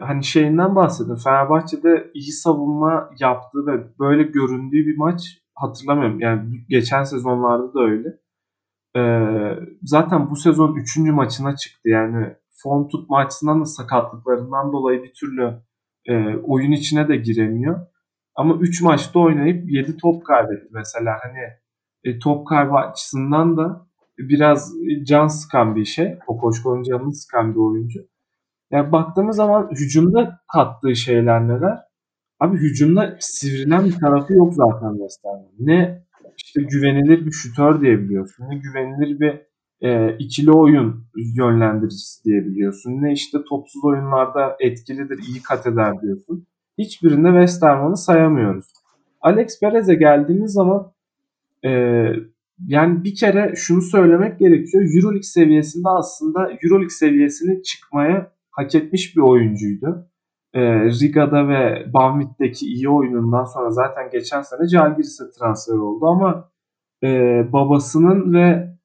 hani 0.00 0.24
şeyinden 0.24 0.76
bahsedin. 0.76 1.16
Fenerbahçe'de 1.16 2.10
iyi 2.14 2.32
savunma 2.32 3.10
yaptığı 3.20 3.66
ve 3.66 3.98
böyle 3.98 4.22
göründüğü 4.22 4.86
bir 4.86 4.96
maç 4.96 5.38
hatırlamıyorum. 5.54 6.20
Yani 6.20 6.66
geçen 6.68 7.04
sezonlarda 7.04 7.74
da 7.74 7.80
öyle. 7.80 8.08
E, 8.96 9.02
zaten 9.82 10.30
bu 10.30 10.36
sezon 10.36 10.74
3. 10.74 10.96
maçına 10.96 11.56
çıktı. 11.56 11.88
Yani 11.88 12.36
form 12.50 12.88
tutma 12.88 13.18
açısından 13.18 13.60
da 13.60 13.64
sakatlıklarından 13.64 14.72
dolayı 14.72 15.02
bir 15.02 15.12
türlü 15.12 15.54
e, 16.08 16.36
oyun 16.36 16.72
içine 16.72 17.08
de 17.08 17.16
giremiyor. 17.16 17.86
Ama 18.34 18.54
3 18.54 18.82
maçta 18.82 19.18
oynayıp 19.18 19.70
7 19.70 19.96
top 19.96 20.26
kaybetti 20.26 20.68
mesela. 20.70 21.16
Hani 21.22 21.38
e, 22.04 22.18
top 22.18 22.46
kaybı 22.48 22.74
açısından 22.74 23.56
da 23.56 23.86
biraz 24.18 24.72
can 25.02 25.26
sıkan 25.26 25.76
bir 25.76 25.84
şey. 25.84 26.18
Kokoşko'nun 26.26 26.82
canını 26.82 27.14
sıkan 27.14 27.54
bir 27.54 27.60
oyuncu. 27.60 28.00
Yani 28.70 28.92
baktığımız 28.92 29.36
zaman 29.36 29.70
hücumda 29.70 30.40
kattığı 30.52 30.96
şeyler 30.96 31.48
neler? 31.48 31.78
Abi 32.40 32.56
hücumda 32.56 33.16
sivrilen 33.20 33.84
bir 33.84 33.98
tarafı 33.98 34.32
yok 34.32 34.54
zaten 34.54 34.92
West 34.98 35.24
Ne 35.58 36.06
işte 36.36 36.62
güvenilir 36.62 37.26
bir 37.26 37.32
şutör 37.32 37.80
diyebiliyorsun. 37.80 38.44
Ne 38.48 38.56
güvenilir 38.56 39.20
bir 39.20 39.40
e, 39.80 40.16
ikili 40.18 40.52
oyun 40.52 41.04
yönlendiricisi 41.36 42.24
diyebiliyorsun. 42.24 43.02
Ne 43.02 43.12
işte 43.12 43.38
topsuz 43.48 43.84
oyunlarda 43.84 44.56
etkilidir, 44.60 45.18
iyi 45.18 45.42
kat 45.42 45.66
eder 45.66 45.92
diyorsun. 46.02 46.46
Hiçbirinde 46.78 47.28
Westerman'ı 47.28 47.96
sayamıyoruz. 47.96 48.66
Alex 49.20 49.60
Perez'e 49.60 49.94
geldiğimiz 49.94 50.52
zaman 50.52 50.92
e, 51.64 51.70
yani 52.66 53.04
bir 53.04 53.14
kere 53.14 53.54
şunu 53.56 53.82
söylemek 53.82 54.38
gerekiyor. 54.38 54.84
Euroleague 54.96 55.22
seviyesinde 55.22 55.88
aslında 55.88 56.40
Euroleague 56.62 56.90
seviyesine 56.90 57.62
çıkmaya 57.62 58.35
hak 58.56 58.74
etmiş 58.74 59.16
bir 59.16 59.20
oyuncuydu. 59.20 60.08
E, 60.54 60.60
Riga'da 60.84 61.48
ve 61.48 61.86
Banvit'teki 61.92 62.66
iyi 62.66 62.88
oyunundan 62.88 63.44
sonra 63.44 63.70
zaten 63.70 64.10
geçen 64.12 64.42
sene 64.42 64.68
Jalgiris'e 64.68 65.24
transfer 65.38 65.74
oldu 65.74 66.06
ama 66.06 66.50
e, 67.02 67.08
babasının 67.52 68.34
ve 68.34 68.76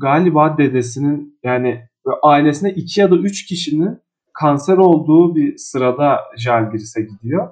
galiba 0.00 0.58
dedesinin 0.58 1.38
yani 1.42 1.88
ailesine 2.22 2.70
iki 2.70 3.00
ya 3.00 3.10
da 3.10 3.16
üç 3.16 3.46
kişinin 3.46 3.98
kanser 4.32 4.76
olduğu 4.76 5.34
bir 5.34 5.56
sırada 5.56 6.20
Jalgiris'e 6.36 7.02
gidiyor. 7.02 7.48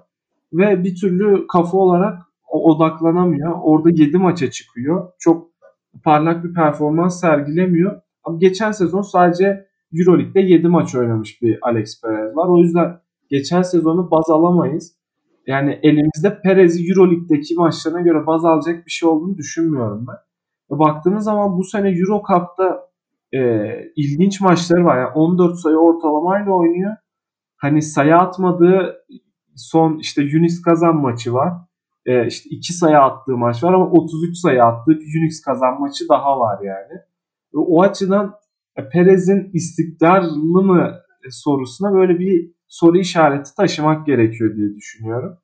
Ve 0.52 0.84
bir 0.84 0.96
türlü 0.96 1.46
kafa 1.46 1.78
olarak 1.78 2.22
odaklanamıyor. 2.48 3.54
Orada 3.62 3.90
7 3.90 4.18
maça 4.18 4.50
çıkıyor. 4.50 5.12
Çok 5.18 5.48
parlak 6.04 6.44
bir 6.44 6.54
performans 6.54 7.20
sergilemiyor. 7.20 8.00
Ama 8.24 8.38
geçen 8.38 8.72
sezon 8.72 9.02
sadece 9.02 9.66
Euroleague'de 9.92 10.40
7 10.40 10.68
maç 10.68 10.94
oynamış 10.94 11.42
bir 11.42 11.58
Alex 11.62 12.00
Perez 12.00 12.36
var. 12.36 12.48
O 12.48 12.58
yüzden 12.58 13.00
geçen 13.30 13.62
sezonu 13.62 14.10
baz 14.10 14.30
alamayız. 14.30 14.96
Yani 15.46 15.80
elimizde 15.82 16.40
Perez'i 16.42 16.90
Euroleague'deki 16.90 17.54
maçlarına 17.54 18.00
göre 18.00 18.26
baz 18.26 18.44
alacak 18.44 18.86
bir 18.86 18.90
şey 18.90 19.08
olduğunu 19.08 19.36
düşünmüyorum 19.36 20.06
ben. 20.08 20.16
Baktığımız 20.78 21.24
zaman 21.24 21.58
bu 21.58 21.64
sene 21.64 21.90
Euro 21.90 22.22
Cup'ta 22.28 22.88
e, 23.32 23.68
ilginç 23.96 24.40
maçları 24.40 24.84
var. 24.84 24.98
Yani 24.98 25.12
14 25.14 25.58
sayı 25.58 25.76
ortalamayla 25.76 26.52
oynuyor. 26.52 26.96
Hani 27.56 27.82
sayı 27.82 28.16
atmadığı 28.16 28.96
son 29.56 29.98
işte 29.98 30.22
Unix 30.22 30.62
kazan 30.62 30.96
maçı 30.96 31.34
var. 31.34 31.52
E, 32.06 32.26
işte 32.26 32.50
2 32.50 32.72
sayı 32.72 32.98
attığı 32.98 33.36
maç 33.36 33.64
var 33.64 33.72
ama 33.74 33.86
33 33.90 34.38
sayı 34.38 34.64
attığı 34.64 34.90
bir 34.90 35.20
Unix 35.20 35.42
kazan 35.42 35.80
maçı 35.80 36.08
daha 36.08 36.40
var 36.40 36.58
yani. 36.62 37.00
O 37.54 37.82
açıdan 37.82 38.34
Perez'in 38.92 39.50
istikrarlı 39.52 40.62
mı 40.62 41.00
e, 41.26 41.30
sorusuna 41.30 41.94
böyle 41.94 42.18
bir 42.18 42.50
soru 42.68 42.98
işareti 42.98 43.54
taşımak 43.54 44.06
gerekiyor 44.06 44.56
diye 44.56 44.74
düşünüyorum. 44.74 45.38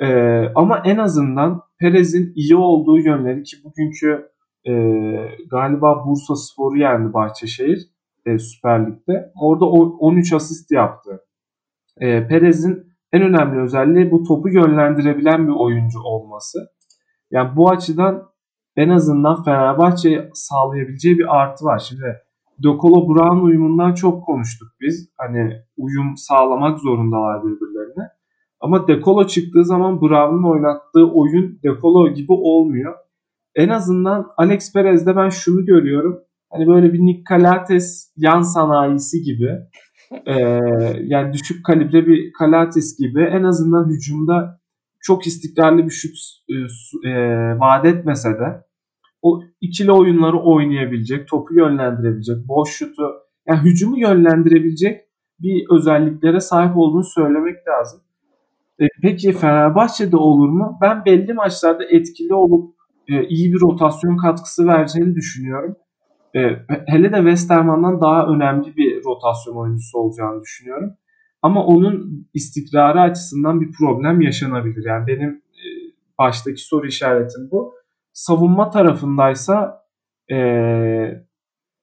Ee, 0.00 0.52
ama 0.54 0.82
en 0.84 0.98
azından 0.98 1.62
Perez'in 1.78 2.32
iyi 2.34 2.56
olduğu 2.56 2.98
yönleri 2.98 3.42
ki 3.42 3.56
bugünkü 3.64 4.28
e, 4.66 4.72
galiba 5.50 6.04
Bursa 6.06 6.36
Spor'u 6.36 6.76
yendi 6.78 7.12
Bahçeşehir 7.12 7.90
e, 8.26 8.38
Süper 8.38 8.86
Lig'de. 8.86 9.32
Orada 9.40 9.64
13 9.64 10.32
asist 10.32 10.70
yaptı. 10.70 11.24
E, 12.00 12.26
Perez'in 12.26 12.86
en 13.12 13.22
önemli 13.22 13.60
özelliği 13.60 14.10
bu 14.10 14.22
topu 14.22 14.48
yönlendirebilen 14.48 15.48
bir 15.48 15.52
oyuncu 15.52 16.00
olması. 16.00 16.58
Yani 17.30 17.56
bu 17.56 17.70
açıdan 17.70 18.30
en 18.76 18.88
azından 18.88 19.44
Fenerbahçe'ye 19.44 20.30
sağlayabileceği 20.34 21.18
bir 21.18 21.40
artı 21.40 21.64
var. 21.64 21.78
Şimdi 21.78 22.20
Dokolo 22.62 23.08
Brown 23.08 23.44
uyumundan 23.44 23.94
çok 23.94 24.26
konuştuk 24.26 24.68
biz. 24.80 25.10
Hani 25.18 25.62
uyum 25.76 26.16
sağlamak 26.16 26.78
zorundalar 26.78 27.44
birbirlerine. 27.44 28.08
Ama 28.60 28.88
Dekolo 28.88 29.26
çıktığı 29.26 29.64
zaman 29.64 30.00
Brown'un 30.00 30.50
oynattığı 30.50 31.12
oyun 31.12 31.58
Dekolo 31.62 32.14
gibi 32.14 32.32
olmuyor. 32.32 32.94
En 33.54 33.68
azından 33.68 34.26
Alex 34.36 34.72
Perez'de 34.72 35.16
ben 35.16 35.28
şunu 35.28 35.64
görüyorum. 35.64 36.20
Hani 36.50 36.66
böyle 36.66 36.92
bir 36.92 36.98
Nick 36.98 37.22
Calates 37.30 38.12
yan 38.16 38.42
sanayisi 38.42 39.22
gibi. 39.22 39.50
Ee, 40.26 40.40
yani 41.00 41.32
düşük 41.32 41.66
kalibre 41.66 42.06
bir 42.06 42.32
Calates 42.40 42.98
gibi 42.98 43.22
en 43.22 43.42
azından 43.42 43.88
hücumda 43.88 44.60
çok 45.00 45.26
istikrarlı 45.26 45.84
bir 45.84 45.90
şut 45.90 46.16
e, 46.48 46.54
e, 47.10 47.14
vaat 47.58 47.86
etmese 47.86 48.28
de 48.28 48.64
o 49.22 49.42
ikili 49.60 49.92
oyunları 49.92 50.38
oynayabilecek, 50.38 51.28
topu 51.28 51.54
yönlendirebilecek, 51.54 52.48
boş 52.48 52.70
şutu 52.70 53.02
yani 53.46 53.60
hücumu 53.60 53.98
yönlendirebilecek 54.00 55.00
bir 55.40 55.66
özelliklere 55.70 56.40
sahip 56.40 56.76
olduğunu 56.76 57.04
söylemek 57.04 57.68
lazım. 57.68 58.00
E, 58.80 58.84
peki 59.02 59.32
Fenerbahçe'de 59.32 60.16
olur 60.16 60.48
mu? 60.48 60.78
Ben 60.82 61.04
belli 61.04 61.32
maçlarda 61.32 61.84
etkili 61.84 62.34
olup 62.34 62.74
e, 63.08 63.28
iyi 63.28 63.52
bir 63.52 63.60
rotasyon 63.60 64.16
katkısı 64.16 64.66
vereceğini 64.66 65.14
düşünüyorum. 65.14 65.76
E, 66.36 66.40
hele 66.86 67.12
de 67.12 67.16
Westerman'dan 67.16 68.00
daha 68.00 68.26
önemli 68.26 68.76
bir 68.76 69.04
rotasyon 69.04 69.56
oyuncusu 69.56 69.98
olacağını 69.98 70.42
düşünüyorum. 70.42 70.90
Ama 71.42 71.66
onun 71.66 72.26
istikrarı 72.34 73.00
açısından 73.00 73.60
bir 73.60 73.72
problem 73.72 74.20
yaşanabilir. 74.20 74.84
Yani 74.84 75.06
benim 75.06 75.30
e, 75.30 75.64
baştaki 76.18 76.62
soru 76.62 76.86
işaretim 76.86 77.48
bu. 77.50 77.74
Savunma 78.12 78.70
tarafındaysa 78.70 79.86
e, 80.30 80.36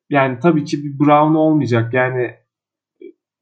yani 0.09 0.39
tabii 0.39 0.65
ki 0.65 0.83
bir 0.83 0.99
Brown 0.99 1.35
olmayacak. 1.35 1.93
Yani 1.93 2.35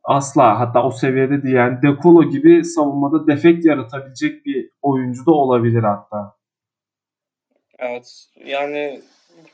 asla 0.03 0.59
hatta 0.59 0.83
o 0.83 0.91
seviyede 0.91 1.43
değil. 1.43 1.55
Yani 1.55 1.81
Dekolo 1.81 2.23
gibi 2.29 2.65
savunmada 2.65 3.27
defekt 3.27 3.65
yaratabilecek 3.65 4.45
bir 4.45 4.69
oyuncu 4.81 5.25
da 5.25 5.31
olabilir 5.31 5.83
hatta. 5.83 6.35
Evet. 7.79 8.27
Yani 8.45 9.01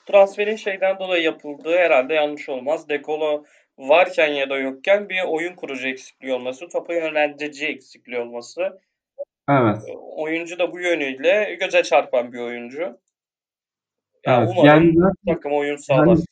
transferin 0.06 0.56
şeyden 0.56 1.00
dolayı 1.00 1.24
yapıldığı 1.24 1.78
herhalde 1.78 2.14
yanlış 2.14 2.50
olmaz. 2.50 2.90
Dekolo 2.90 3.44
varken 3.78 4.28
ya 4.28 4.50
da 4.50 4.58
yokken 4.58 5.10
bir 5.10 5.24
oyun 5.28 5.56
kurucu 5.56 5.88
eksikliği 5.88 6.34
olması, 6.34 6.70
topa 6.70 6.94
yönlendirici 6.94 7.68
eksikliği 7.68 8.20
olması. 8.20 8.80
Evet. 9.50 9.78
Oyuncu 10.16 10.60
da 10.60 10.72
bu 10.72 10.80
yönüyle 10.80 11.58
göze 11.60 11.84
çarpan 11.84 12.34
bir 12.34 12.40
oyuncu. 12.40 13.00
Yani 14.26 14.44
evet, 14.44 14.54
umarım 14.58 14.84
yani, 14.84 15.14
takım 15.28 15.52
oyun 15.52 15.76
sağlar. 15.76 16.08
Yani, 16.08 16.24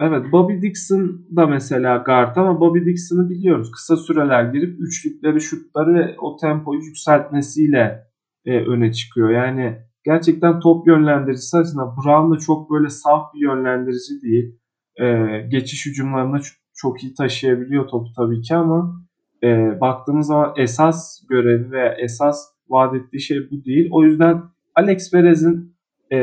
evet 0.00 0.32
Bobby 0.32 0.62
Dixon 0.62 1.26
da 1.36 1.46
mesela 1.46 1.96
guard 1.96 2.36
ama 2.36 2.60
Bobby 2.60 2.90
Dixon'ı 2.90 3.30
biliyoruz. 3.30 3.70
Kısa 3.70 3.96
süreler 3.96 4.44
girip 4.44 4.80
üçlükleri, 4.80 5.40
şutları 5.40 5.94
ve 5.94 6.16
o 6.18 6.36
tempoyu 6.36 6.80
yükseltmesiyle 6.80 8.06
e, 8.44 8.58
öne 8.58 8.92
çıkıyor. 8.92 9.30
Yani 9.30 9.78
gerçekten 10.04 10.60
top 10.60 10.86
yönlendiricisi 10.86 11.56
açısından 11.56 11.96
Brown 11.96 12.34
da 12.34 12.38
çok 12.38 12.70
böyle 12.70 12.88
saf 12.88 13.34
bir 13.34 13.40
yönlendirici 13.40 14.22
değil. 14.22 14.58
E, 15.00 15.38
geçiş 15.48 15.86
hücumlarında 15.86 16.38
çok 16.74 17.02
iyi 17.02 17.14
taşıyabiliyor 17.14 17.88
topu 17.88 18.08
tabii 18.16 18.40
ki 18.40 18.54
ama 18.54 19.02
e, 19.42 19.80
baktığımız 19.80 20.26
zaman 20.26 20.54
esas 20.56 21.26
görevi 21.28 21.70
ve 21.70 21.96
esas 21.98 22.48
vaat 22.68 22.94
ettiği 22.94 23.20
şey 23.20 23.50
bu 23.50 23.64
değil. 23.64 23.88
O 23.92 24.04
yüzden 24.04 24.42
Alex 24.74 25.10
Perez'in 25.10 25.71
e, 26.12 26.18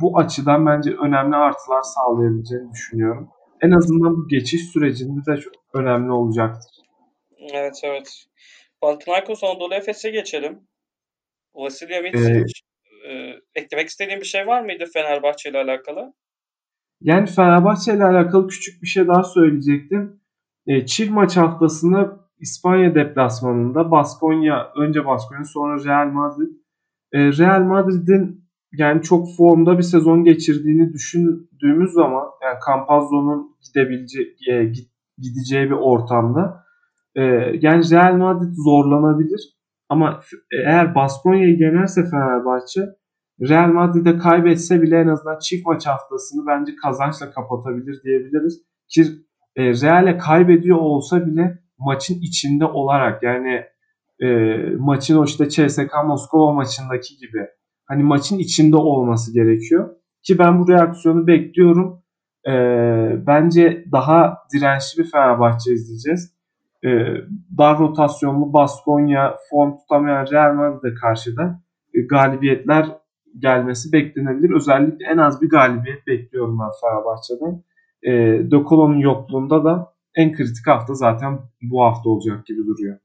bu 0.00 0.18
açıdan 0.18 0.66
bence 0.66 0.90
önemli 0.90 1.36
artılar 1.36 1.82
sağlayabileceğini 1.82 2.72
düşünüyorum. 2.72 3.28
En 3.60 3.70
azından 3.70 4.16
bu 4.16 4.28
geçiş 4.28 4.62
sürecinde 4.62 5.20
de 5.26 5.40
çok 5.40 5.52
önemli 5.74 6.12
olacaktır. 6.12 6.70
Evet 7.52 7.80
evet. 7.84 8.24
Panathinaikos 8.80 9.44
Anadolu 9.44 9.74
Efes'e 9.74 10.10
geçelim. 10.10 10.60
Vasilya 11.54 12.02
Mitsic 12.02 12.44
ee, 13.04 13.12
e, 13.12 13.40
eklemek 13.54 13.88
istediğin 13.88 14.20
bir 14.20 14.26
şey 14.26 14.46
var 14.46 14.62
mıydı 14.62 14.84
Fenerbahçe 14.92 15.50
ile 15.50 15.58
alakalı? 15.58 16.14
Yani 17.00 17.26
Fenerbahçe 17.26 17.94
ile 17.94 18.04
alakalı 18.04 18.48
küçük 18.48 18.82
bir 18.82 18.86
şey 18.86 19.06
daha 19.06 19.24
söyleyecektim. 19.24 20.20
E, 20.66 20.86
çift 20.86 21.10
maç 21.10 21.36
haftasında 21.36 22.24
İspanya 22.38 22.94
deplasmanında 22.94 23.90
Baskonya, 23.90 24.72
önce 24.76 25.06
Baskonya 25.06 25.44
sonra 25.44 25.84
Real 25.84 26.06
Madrid. 26.12 26.56
E, 27.12 27.18
Real 27.18 27.62
Madrid'in 27.62 28.43
yani 28.78 29.02
çok 29.02 29.36
formda 29.36 29.78
bir 29.78 29.82
sezon 29.82 30.24
geçirdiğini 30.24 30.92
düşündüğümüz 30.92 31.92
zaman 31.92 32.24
yani 32.42 32.58
Campazzo'nun 32.66 33.56
gidebileceği, 33.66 34.36
e, 34.50 34.72
gideceği 35.18 35.64
bir 35.64 35.76
ortamda 35.76 36.64
e, 37.14 37.22
yani 37.60 37.90
Real 37.90 38.16
Madrid 38.16 38.52
zorlanabilir. 38.64 39.54
Ama 39.88 40.20
eğer 40.52 40.94
Baskonya'yı 40.94 41.58
yenerse 41.58 42.10
Fenerbahçe 42.10 42.80
Real 43.40 43.68
Madrid'e 43.68 44.18
kaybetse 44.18 44.82
bile 44.82 45.00
en 45.00 45.08
azından 45.08 45.38
çift 45.38 45.66
maç 45.66 45.86
haftasını 45.86 46.46
bence 46.46 46.72
kazançla 46.82 47.30
kapatabilir 47.30 48.02
diyebiliriz. 48.04 48.62
Ki 48.88 49.04
e, 49.56 49.62
Real'e 49.64 50.18
kaybediyor 50.18 50.78
olsa 50.78 51.26
bile 51.26 51.58
maçın 51.78 52.14
içinde 52.14 52.64
olarak 52.64 53.22
yani 53.22 53.64
e, 54.20 54.26
maçın 54.78 55.18
o 55.18 55.24
işte 55.24 55.48
CSK 55.48 55.92
Moskova 56.06 56.52
maçındaki 56.52 57.16
gibi 57.16 57.46
hani 57.86 58.02
maçın 58.02 58.38
içinde 58.38 58.76
olması 58.76 59.34
gerekiyor. 59.34 59.96
Ki 60.22 60.38
ben 60.38 60.60
bu 60.60 60.68
reaksiyonu 60.68 61.26
bekliyorum. 61.26 62.02
E, 62.46 62.52
bence 63.26 63.84
daha 63.92 64.38
dirençli 64.54 65.02
bir 65.02 65.10
Fenerbahçe 65.10 65.72
izleyeceğiz 65.72 66.34
e, 66.84 66.90
dar 67.58 67.78
rotasyonlu 67.78 68.52
Baskonya, 68.52 69.36
form 69.50 69.76
tutamayan 69.78 70.26
Real 70.32 70.54
Madrid'e 70.54 70.94
karşı 70.94 71.36
da 71.36 71.60
e, 71.94 72.00
galibiyetler 72.00 72.86
gelmesi 73.38 73.92
beklenebilir. 73.92 74.54
Özellikle 74.56 75.06
en 75.06 75.18
az 75.18 75.42
bir 75.42 75.48
galibiyet 75.48 76.06
bekliyorum 76.06 76.58
ben 76.58 76.70
Fenerbahçe'den. 76.80 77.62
E, 78.02 78.10
De 78.50 78.64
Colo'nun 78.68 78.98
yokluğunda 78.98 79.64
da 79.64 79.92
en 80.14 80.32
kritik 80.32 80.66
hafta 80.66 80.94
zaten 80.94 81.38
bu 81.62 81.82
hafta 81.84 82.10
olacak 82.10 82.46
gibi 82.46 82.66
duruyor. 82.66 82.98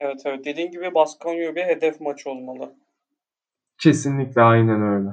Evet 0.00 0.22
evet 0.24 0.44
dediğin 0.44 0.70
gibi 0.70 0.94
Baskonya 0.94 1.54
bir 1.54 1.62
hedef 1.62 2.00
maç 2.00 2.26
olmalı. 2.26 2.74
Kesinlikle 3.82 4.42
aynen 4.42 4.82
öyle. 4.82 5.08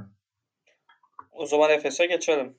O 1.32 1.46
zaman 1.46 1.70
Efes'e 1.70 2.06
geçelim. 2.06 2.54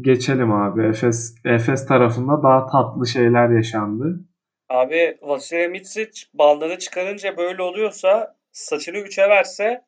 Geçelim 0.00 0.52
abi. 0.52 0.86
Efes 0.86 1.34
Efes 1.44 1.86
tarafında 1.86 2.42
daha 2.42 2.66
tatlı 2.66 3.06
şeyler 3.06 3.48
yaşandı. 3.48 4.20
Abi 4.68 5.18
Vasilya 5.22 5.68
Mitsic 5.68 6.26
bandını 6.34 6.78
çıkarınca 6.78 7.36
böyle 7.36 7.62
oluyorsa 7.62 8.36
saçını 8.52 8.96
üçe 8.96 9.22
verse 9.28 9.84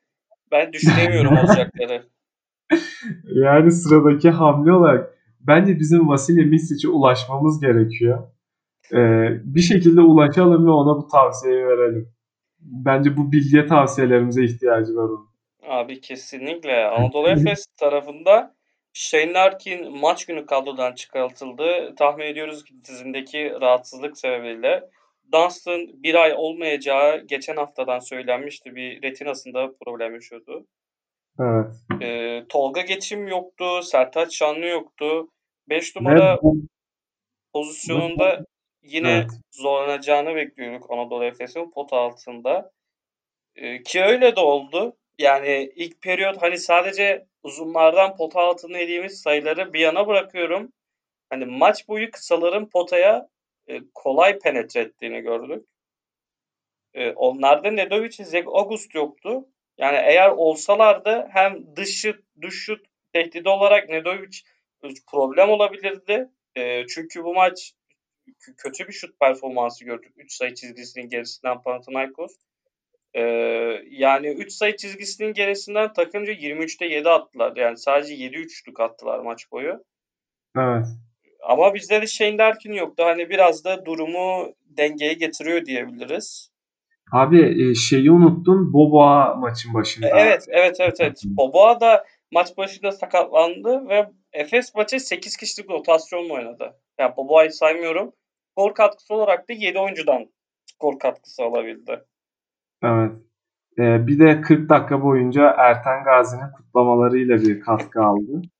ben 0.53 0.73
düşünemiyorum 0.73 1.37
olacakları. 1.45 2.07
Yani 3.25 3.73
sıradaki 3.73 4.31
hamle 4.31 4.73
olarak 4.73 5.15
bence 5.41 5.79
bizim 5.79 6.09
Vasilya 6.09 6.47
Misic'e 6.47 6.89
ulaşmamız 6.89 7.61
gerekiyor. 7.61 8.29
Ee, 8.93 9.29
bir 9.45 9.61
şekilde 9.61 10.01
ulaşalım 10.01 10.67
ve 10.67 10.71
ona 10.71 10.97
bu 10.99 11.09
tavsiyeyi 11.09 11.67
verelim. 11.67 12.16
Bence 12.61 13.17
bu 13.17 13.33
bilgiye 13.33 13.67
tavsiyelerimize 13.67 14.45
ihtiyacı 14.45 14.97
var 14.97 15.09
onun. 15.09 15.29
Abi 15.63 16.01
kesinlikle. 16.01 16.85
Anadolu 16.87 17.29
Efes 17.29 17.67
tarafında 17.77 18.55
Shane 18.93 19.33
Larkin 19.33 19.99
maç 19.99 20.27
günü 20.27 20.47
kadrodan 20.47 20.93
çıkartıldı. 20.93 21.95
Tahmin 21.95 22.25
ediyoruz 22.25 22.65
ki 22.65 22.75
dizindeki 22.85 23.51
rahatsızlık 23.61 24.19
sebebiyle. 24.19 24.91
Dunstan 25.33 26.03
bir 26.03 26.15
ay 26.15 26.35
olmayacağı 26.37 27.27
geçen 27.27 27.57
haftadan 27.57 27.99
söylenmişti. 27.99 28.75
Bir 28.77 29.03
retinasında 29.03 29.73
problem 29.85 30.15
yaşıyordu. 30.15 30.67
Evet. 31.41 31.67
Ee, 32.03 32.45
Tolga 32.49 32.81
Geçim 32.81 33.29
yoktu. 33.29 33.83
Sertaç 33.83 34.37
Şanlı 34.37 34.67
yoktu. 34.67 35.29
5 35.69 35.97
numara 35.97 36.39
bu, 36.43 36.57
pozisyonunda 37.53 38.45
yine 38.87 39.11
evet. 39.13 39.31
zorlanacağını 39.51 40.35
bekliyorduk 40.37 40.91
Anadolu 40.91 41.25
Efes'in 41.25 41.71
pot 41.71 41.93
altında. 41.93 42.73
Ee, 43.57 43.83
ki 43.83 44.03
öyle 44.03 44.37
de 44.37 44.41
oldu. 44.41 44.97
Yani 45.19 45.73
ilk 45.77 46.03
periyot 46.03 46.43
hani 46.43 46.59
sadece 46.59 47.27
uzunlardan 47.43 48.17
pota 48.17 48.41
altında 48.41 48.79
yediğimiz 48.79 49.21
sayıları 49.21 49.73
bir 49.73 49.81
yana 49.81 50.07
bırakıyorum. 50.07 50.73
Hani 51.31 51.45
maç 51.45 51.89
boyu 51.89 52.11
kısaların 52.11 52.69
potaya 52.69 53.29
e, 53.69 53.81
kolay 53.95 54.39
penetre 54.39 54.81
ettiğini 54.81 55.21
gördük. 55.21 55.67
E, 56.95 57.11
onlarda 57.11 57.71
Nedovic, 57.71 58.25
Zeg 58.25 58.49
August 58.49 58.95
yoktu. 58.95 59.49
Yani 59.79 59.97
eğer 59.97 60.29
olsalardı 60.29 61.29
hem 61.33 61.77
dış 61.77 62.01
şut, 62.01 62.25
dış 62.43 62.55
şut 62.55 62.87
tehdidi 63.13 63.49
olarak 63.49 63.89
Nedovic 63.89 64.39
problem 65.07 65.51
olabilirdi. 65.51 66.29
E, 66.55 66.87
çünkü 66.87 67.25
bu 67.25 67.35
maç 67.35 67.73
kötü 68.57 68.89
bir 68.89 68.93
şut 68.93 69.21
performansı 69.21 69.85
gördük. 69.85 70.13
3 70.17 70.33
sayı 70.33 70.55
çizgisinin 70.55 71.09
gerisinden 71.09 71.63
Panathinaikos. 71.63 72.33
Ee, 73.15 73.23
yani 73.91 74.29
3 74.29 74.53
sayı 74.53 74.77
çizgisinin 74.77 75.33
gerisinden 75.33 75.93
takımca 75.93 76.33
23'te 76.33 76.87
7 76.87 77.09
attılar. 77.09 77.57
Yani 77.57 77.77
sadece 77.77 78.15
7 78.15 78.37
üçlük 78.37 78.81
attılar 78.81 79.19
maç 79.19 79.53
boyu. 79.53 79.85
Evet. 80.59 80.87
Ama 81.49 81.75
bizde 81.75 82.03
de 82.03 82.07
Shane 82.07 82.39
Larkin 82.39 82.73
yoktu. 82.73 83.05
Hani 83.07 83.31
biraz 83.31 83.65
da 83.65 83.87
durumu 83.87 84.55
dengeye 84.65 85.13
getiriyor 85.13 85.67
diyebiliriz. 85.67 86.51
Abi 87.13 87.71
e, 87.71 87.75
şeyi 87.75 88.11
unuttun. 88.11 88.73
Boboa 88.73 89.35
maçın 89.35 89.75
başında. 89.75 90.09
Evet, 90.09 90.47
evet, 90.49 90.77
evet, 90.81 90.97
evet. 91.01 91.23
Boboa 91.25 91.81
da 91.81 92.05
maç 92.33 92.57
başında 92.57 92.93
sakatlandı 92.93 93.89
ve 93.89 94.11
Efes 94.33 94.75
maçı 94.75 95.01
8 95.01 95.37
kişilik 95.37 95.71
rotasyonla 95.71 96.35
oynadı. 96.35 96.77
Yani 96.99 97.17
Boboa'yı 97.17 97.53
saymıyorum. 97.53 98.13
Skor 98.51 98.75
katkısı 98.75 99.15
olarak 99.15 99.49
da 99.49 99.53
7 99.53 99.79
oyuncudan 99.79 100.27
skor 100.67 100.99
katkısı 100.99 101.43
alabildi. 101.43 102.05
Evet. 102.83 103.13
Ee, 103.79 104.07
bir 104.07 104.19
de 104.19 104.41
40 104.41 104.69
dakika 104.69 105.03
boyunca 105.03 105.55
Erten 105.59 106.05
Gazi'nin 106.05 106.53
kutlamalarıyla 106.57 107.37
bir 107.37 107.61
katkı 107.61 108.03
aldı. 108.03 108.43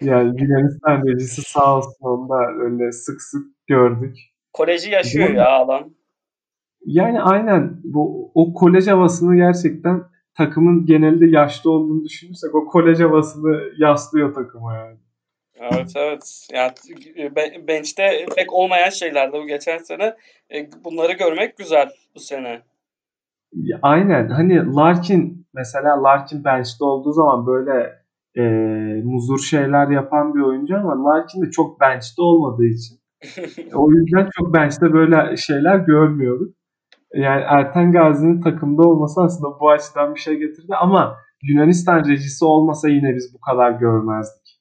Yani 0.00 0.42
Yunanistan 0.42 1.06
rejisi 1.06 1.42
sağ 1.42 1.76
olsun 1.76 1.96
onu 2.00 2.28
da 2.28 2.64
öyle 2.64 2.92
sık 2.92 3.22
sık 3.22 3.46
gördük. 3.66 4.16
Koleji 4.52 4.90
yaşıyor 4.90 5.30
ya 5.30 5.58
adam. 5.58 5.90
Yani 6.84 7.22
aynen 7.22 7.80
bu 7.84 8.32
o 8.34 8.54
kolej 8.54 8.86
havasını 8.86 9.36
gerçekten 9.36 10.02
takımın 10.34 10.86
genelde 10.86 11.26
yaşlı 11.26 11.70
olduğunu 11.70 12.04
düşünürsek 12.04 12.54
o 12.54 12.66
kolej 12.66 13.00
havasını 13.00 13.60
yaslıyor 13.78 14.34
takıma 14.34 14.74
yani. 14.74 14.96
Evet 15.60 15.92
evet. 15.96 16.48
Yani 16.52 16.72
bench'te 17.68 18.26
pek 18.36 18.52
olmayan 18.52 18.90
şeylerdi 18.90 19.36
bu 19.36 19.46
geçen 19.46 19.78
sene. 19.78 20.16
E, 20.54 20.68
bunları 20.84 21.12
görmek 21.12 21.56
güzel 21.56 21.90
bu 22.14 22.20
sene. 22.20 22.62
Aynen. 23.82 24.28
Hani 24.28 24.74
Larkin 24.76 25.46
mesela 25.54 26.02
Larkin 26.02 26.44
bench'te 26.44 26.84
olduğu 26.84 27.12
zaman 27.12 27.46
böyle 27.46 28.02
e, 28.36 28.42
muzur 29.04 29.38
şeyler 29.38 29.88
yapan 29.88 30.34
bir 30.34 30.40
oyuncu 30.40 30.76
ama 30.76 31.04
Larkin 31.04 31.42
de 31.42 31.50
çok 31.50 31.80
bench'te 31.80 32.22
olmadığı 32.22 32.66
için 32.66 32.98
o 33.74 33.90
yüzden 33.92 34.28
çok 34.38 34.54
bench'te 34.54 34.92
böyle 34.92 35.36
şeyler 35.36 35.76
görmüyorduk. 35.76 36.54
Yani 37.14 37.42
Erten 37.48 37.92
Gazi'nin 37.92 38.40
takımda 38.40 38.82
olması 38.82 39.20
aslında 39.20 39.60
bu 39.60 39.70
açıdan 39.70 40.14
bir 40.14 40.20
şey 40.20 40.36
getirdi 40.36 40.74
ama 40.80 41.16
Yunanistan 41.42 42.08
rejisi 42.08 42.44
olmasa 42.44 42.88
yine 42.88 43.14
biz 43.14 43.34
bu 43.34 43.40
kadar 43.40 43.70
görmezdik. 43.70 44.60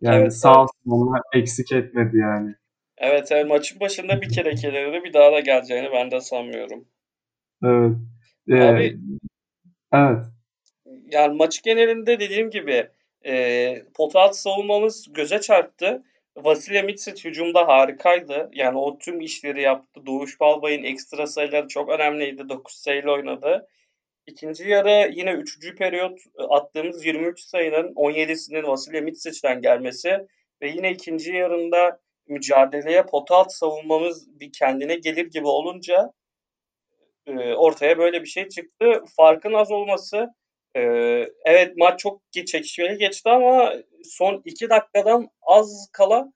Yani 0.00 0.22
evet, 0.22 0.36
sağ 0.36 0.48
evet. 0.48 0.58
olsun 0.58 0.90
onlar 0.90 1.20
eksik 1.34 1.72
etmedi 1.72 2.16
yani. 2.16 2.54
Evet, 2.98 3.28
evet 3.32 3.48
maçın 3.48 3.80
başında 3.80 4.20
bir 4.20 4.28
kere 4.28 4.54
kelirdi 4.54 5.04
bir 5.04 5.12
daha 5.12 5.32
da 5.32 5.40
geleceğini 5.40 5.88
ben 5.92 6.10
de 6.10 6.20
sanmıyorum. 6.20 6.84
Evet. 7.64 7.96
Ee, 8.48 8.62
Abi, 8.62 8.98
evet. 9.92 10.24
Yani 11.12 11.36
maç 11.36 11.62
genelinde 11.62 12.20
dediğim 12.20 12.50
gibi 12.50 12.88
e, 13.26 13.74
pota 13.94 14.32
savunmamız 14.32 15.12
göze 15.12 15.40
çarptı. 15.40 16.02
Vasilya 16.44 16.82
Mitsic 16.82 17.28
hücumda 17.28 17.68
harikaydı. 17.68 18.50
Yani 18.52 18.78
o 18.78 18.98
tüm 18.98 19.20
işleri 19.20 19.62
yaptı. 19.62 20.06
Doğuş 20.06 20.40
Balbay'ın 20.40 20.84
ekstra 20.84 21.26
sayıları 21.26 21.68
çok 21.68 21.88
önemliydi. 21.88 22.48
9 22.48 22.74
sayıyla 22.74 23.12
oynadı. 23.12 23.68
İkinci 24.26 24.68
yarı 24.68 25.10
yine 25.12 25.32
üçüncü 25.32 25.74
periyot 25.74 26.18
e, 26.38 26.42
attığımız 26.42 27.04
23 27.06 27.40
sayının 27.40 27.94
17'sinin 27.94 28.62
Vasilya 28.62 29.00
Mitsic'den 29.00 29.62
gelmesi 29.62 30.26
ve 30.62 30.68
yine 30.68 30.90
ikinci 30.90 31.32
yarında 31.32 32.00
mücadeleye 32.28 33.02
pota 33.06 33.36
alt 33.36 33.52
savunmamız 33.52 34.40
bir 34.40 34.52
kendine 34.52 34.94
gelir 34.94 35.26
gibi 35.26 35.46
olunca 35.46 36.12
e, 37.26 37.54
ortaya 37.54 37.98
böyle 37.98 38.22
bir 38.22 38.28
şey 38.28 38.48
çıktı. 38.48 39.04
Farkın 39.16 39.52
az 39.52 39.70
olması 39.70 40.34
e, 40.76 40.80
evet 41.44 41.76
maç 41.76 42.00
çok 42.00 42.20
çekişmeli 42.32 42.98
geçti 42.98 43.30
ama 43.30 43.72
son 44.04 44.42
2 44.44 44.70
dakikadan 44.70 45.28
az 45.42 45.88
kala 45.92 46.32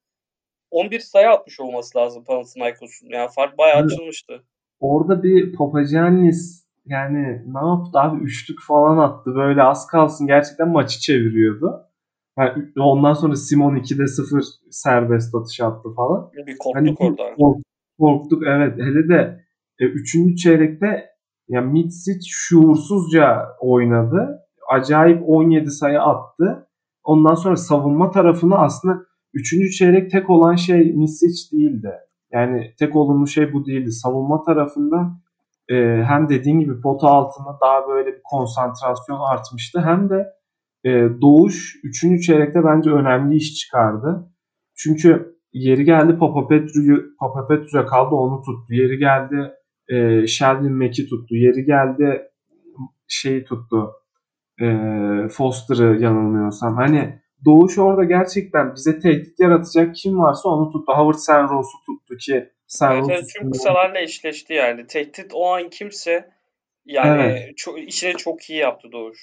11 0.70 1.00
sayı 1.00 1.30
atmış 1.30 1.60
olması 1.60 1.98
lazım 1.98 2.24
Panathinaikos'un. 2.24 3.08
Yani 3.08 3.28
fark 3.34 3.58
bayağı 3.58 3.80
evet. 3.80 3.92
açılmıştı. 3.92 4.44
Orada 4.80 5.22
bir 5.22 5.52
Papagiannis 5.52 6.64
yani 6.86 7.42
ne 7.46 7.68
yaptı 7.68 7.98
abi 7.98 8.24
üçlük 8.24 8.58
falan 8.62 8.98
attı 8.98 9.34
böyle 9.34 9.62
az 9.62 9.86
kalsın 9.86 10.26
gerçekten 10.26 10.68
maçı 10.68 11.00
çeviriyordu. 11.00 11.90
Yani 12.38 12.64
ondan 12.76 13.14
sonra 13.14 13.36
Simon 13.36 13.76
2'de 13.76 14.06
0 14.06 14.44
serbest 14.70 15.34
atış 15.34 15.60
attı 15.60 15.88
falan. 15.96 16.30
Bir 16.46 16.58
korktuk 16.58 16.74
hani, 16.74 16.94
orada. 16.98 17.34
Kork, 17.34 17.58
korktuk 17.98 18.42
evet. 18.46 18.78
Hele 18.78 19.08
de 19.08 19.44
e, 19.78 19.84
üçüncü 19.84 20.36
çeyrekte 20.36 21.13
ya 21.48 21.60
Mitsic 21.60 22.20
şuursuzca 22.30 23.48
oynadı. 23.60 24.40
Acayip 24.70 25.22
17 25.28 25.70
sayı 25.70 26.00
attı. 26.00 26.68
Ondan 27.04 27.34
sonra 27.34 27.56
savunma 27.56 28.10
tarafını 28.10 28.58
aslında 28.58 29.02
üçüncü 29.34 29.70
çeyrek 29.70 30.10
tek 30.10 30.30
olan 30.30 30.54
şey 30.56 30.92
Mitsic 30.92 31.56
değildi. 31.56 31.92
Yani 32.32 32.74
tek 32.78 32.96
olumlu 32.96 33.26
şey 33.26 33.52
bu 33.52 33.66
değildi. 33.66 33.92
Savunma 33.92 34.42
tarafında 34.42 35.20
e, 35.68 35.74
hem 36.04 36.28
dediğin 36.28 36.60
gibi 36.60 36.80
pota 36.80 37.08
altında 37.08 37.58
daha 37.60 37.88
böyle 37.88 38.12
bir 38.12 38.20
konsantrasyon 38.24 39.20
artmıştı. 39.20 39.80
Hem 39.80 40.10
de 40.10 40.26
e, 40.84 40.90
Doğuş 41.20 41.80
üçüncü 41.84 42.22
çeyrekte 42.22 42.64
bence 42.64 42.90
önemli 42.90 43.36
iş 43.36 43.54
çıkardı. 43.54 44.30
Çünkü 44.76 45.36
yeri 45.52 45.84
geldi 45.84 46.18
Papa 46.18 46.48
Petru'yu 46.48 47.04
Papa 47.20 47.46
Petru'ya 47.48 47.86
kaldı 47.86 48.14
onu 48.14 48.42
tuttu. 48.42 48.74
Yeri 48.74 48.98
geldi 48.98 49.52
e, 49.88 50.26
Sheldon 50.26 50.72
Mack'i 50.72 51.06
tuttu. 51.06 51.36
Yeri 51.36 51.64
geldi 51.64 52.22
şeyi 53.08 53.44
tuttu. 53.44 53.92
E, 54.60 54.66
Foster'ı 55.28 56.02
yanılmıyorsam. 56.02 56.76
Hani 56.76 57.24
Doğuş 57.44 57.78
orada 57.78 58.04
gerçekten 58.04 58.74
bize 58.74 58.98
tehdit 58.98 59.40
yaratacak 59.40 59.94
kim 59.94 60.18
varsa 60.18 60.48
onu 60.48 60.72
tuttu. 60.72 60.92
Howard 60.92 61.18
Senrose'u 61.18 61.80
tuttu 61.86 62.16
ki 62.16 62.50
Senrose 62.66 63.12
evet, 63.12 63.30
tüm 63.38 63.50
kısalarla 63.50 64.00
eşleşti 64.00 64.52
yani. 64.52 64.86
Tehdit 64.86 65.30
o 65.32 65.54
an 65.54 65.70
kimse 65.70 66.30
yani 66.84 67.22
evet. 67.22 67.56
çok, 67.56 67.78
işini 67.78 68.16
çok 68.16 68.50
iyi 68.50 68.58
yaptı 68.58 68.88
Doğuş. 68.92 69.18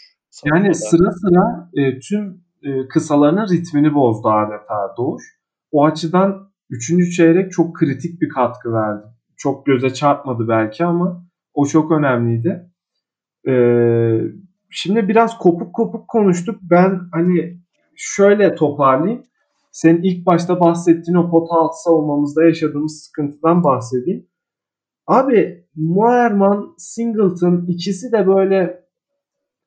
Yani 0.45 0.76
sıra 0.76 1.12
sıra 1.12 1.69
e, 1.74 2.00
tüm 2.00 2.43
e, 2.63 2.88
kısalarının 2.88 3.47
ritmini 3.47 3.93
bozdu 3.93 4.30
adeta 4.30 4.95
Doğuş. 4.97 5.24
O 5.71 5.86
açıdan 5.86 6.52
3. 6.69 7.15
çeyrek 7.15 7.52
çok 7.52 7.76
kritik 7.76 8.21
bir 8.21 8.30
katkı 8.30 8.74
verdi 8.74 9.06
çok 9.41 9.65
göze 9.65 9.93
çarpmadı 9.93 10.47
belki 10.47 10.86
ama 10.86 11.25
o 11.54 11.65
çok 11.65 11.91
önemliydi. 11.91 12.71
Ee, 13.47 14.21
şimdi 14.69 15.08
biraz 15.08 15.38
kopuk 15.38 15.75
kopuk 15.75 16.08
konuştuk. 16.08 16.60
Ben 16.62 16.99
hani 17.12 17.60
şöyle 17.95 18.56
toparlayayım. 18.56 19.23
Senin 19.71 20.01
ilk 20.04 20.25
başta 20.25 20.60
bahsettiğin 20.60 21.17
o 21.17 21.32
pota 21.32 21.56
altı 21.56 21.82
savunmamızda 21.84 22.43
yaşadığımız 22.43 23.04
sıkıntıdan 23.04 23.63
bahsedeyim. 23.63 24.27
Abi 25.08 25.65
Moerman, 25.75 26.75
Singleton 26.77 27.65
ikisi 27.67 28.12
de 28.12 28.27
böyle 28.27 28.84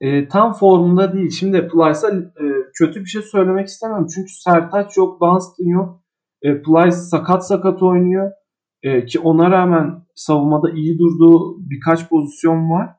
e, 0.01 0.27
tam 0.27 0.53
formunda 0.53 1.13
değil. 1.13 1.29
Şimdi 1.29 1.67
Plyce'a 1.67 2.11
e, 2.15 2.45
kötü 2.73 2.99
bir 2.99 3.05
şey 3.05 3.21
söylemek 3.21 3.67
istemem. 3.67 4.05
Çünkü 4.15 4.31
Sertaç 4.31 4.97
yok, 4.97 5.21
Dunstan 5.21 5.65
yok. 5.65 6.01
E, 6.41 6.61
Plyce 6.61 6.91
sakat 6.91 7.47
sakat 7.47 7.83
oynuyor. 7.83 8.31
E, 8.85 9.05
ki 9.05 9.19
ona 9.19 9.51
rağmen 9.51 10.03
savunmada 10.15 10.71
iyi 10.71 10.99
durduğu 10.99 11.69
birkaç 11.69 12.09
pozisyon 12.09 12.69
var. 12.69 12.89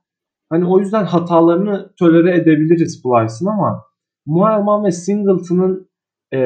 Hani 0.50 0.66
o 0.66 0.78
yüzden 0.78 1.04
hatalarını 1.04 1.92
tolere 1.98 2.36
edebiliriz 2.36 3.02
Plyce'ın 3.02 3.46
ama 3.46 3.84
Muayman 4.26 4.84
ve 4.84 4.90
Singleton'ın 4.90 5.90
e, 6.32 6.38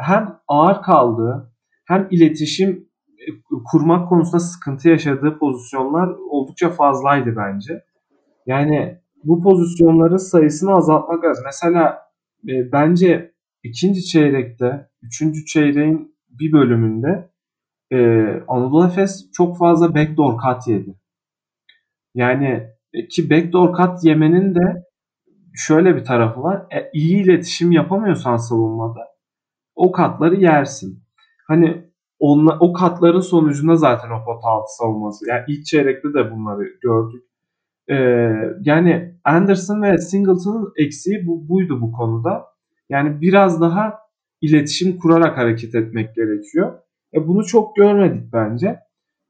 hem 0.00 0.38
ağır 0.48 0.82
kaldığı 0.82 1.52
hem 1.86 2.08
iletişim 2.10 2.88
e, 3.18 3.26
kurmak 3.72 4.08
konusunda 4.08 4.40
sıkıntı 4.40 4.88
yaşadığı 4.88 5.38
pozisyonlar 5.38 6.08
oldukça 6.30 6.70
fazlaydı 6.70 7.36
bence. 7.36 7.84
Yani 8.46 8.98
bu 9.24 9.42
pozisyonların 9.42 10.16
sayısını 10.16 10.74
azaltmak 10.74 11.24
lazım. 11.24 11.44
Mesela 11.46 11.98
e, 12.48 12.72
bence 12.72 13.32
ikinci 13.62 14.04
çeyrekte, 14.04 14.88
üçüncü 15.02 15.44
çeyreğin 15.44 16.14
bir 16.30 16.52
bölümünde 16.52 17.30
e, 17.92 17.98
Anadolu 18.48 18.86
Efes 18.86 19.30
çok 19.32 19.58
fazla 19.58 19.94
backdoor 19.94 20.38
kat 20.38 20.68
yedi. 20.68 20.94
Yani 22.14 22.68
e, 22.92 23.08
ki 23.08 23.30
backdoor 23.30 23.72
kat 23.72 24.04
yemenin 24.04 24.54
de 24.54 24.84
şöyle 25.54 25.96
bir 25.96 26.04
tarafı 26.04 26.42
var. 26.42 26.66
E, 26.76 26.90
iyi 26.92 27.24
iletişim 27.24 27.72
yapamıyorsan 27.72 28.36
savunmada 28.36 29.08
o 29.78 29.92
katları 29.92 30.36
yersin. 30.36 31.02
Hani 31.46 31.84
onla, 32.18 32.58
o 32.60 32.72
katların 32.72 33.20
sonucunda 33.20 33.76
zaten 33.76 34.10
o 34.10 34.24
pot 34.24 34.44
altı 34.44 34.76
savunması. 34.78 35.28
Yani 35.28 35.44
ilk 35.48 35.66
çeyrekte 35.66 36.08
de 36.14 36.30
bunları 36.30 36.64
gördük. 36.82 37.24
Ee, 37.90 37.94
yani 38.60 39.14
Anderson 39.24 39.82
ve 39.82 39.98
Singleton'ın 39.98 40.72
eksiği 40.76 41.26
bu, 41.26 41.48
buydu 41.48 41.80
bu 41.80 41.92
konuda. 41.92 42.44
Yani 42.88 43.20
biraz 43.20 43.60
daha 43.60 43.98
iletişim 44.40 44.98
kurarak 44.98 45.38
hareket 45.38 45.74
etmek 45.74 46.14
gerekiyor. 46.14 46.78
E, 47.14 47.28
bunu 47.28 47.44
çok 47.44 47.76
görmedik 47.76 48.32
bence. 48.32 48.78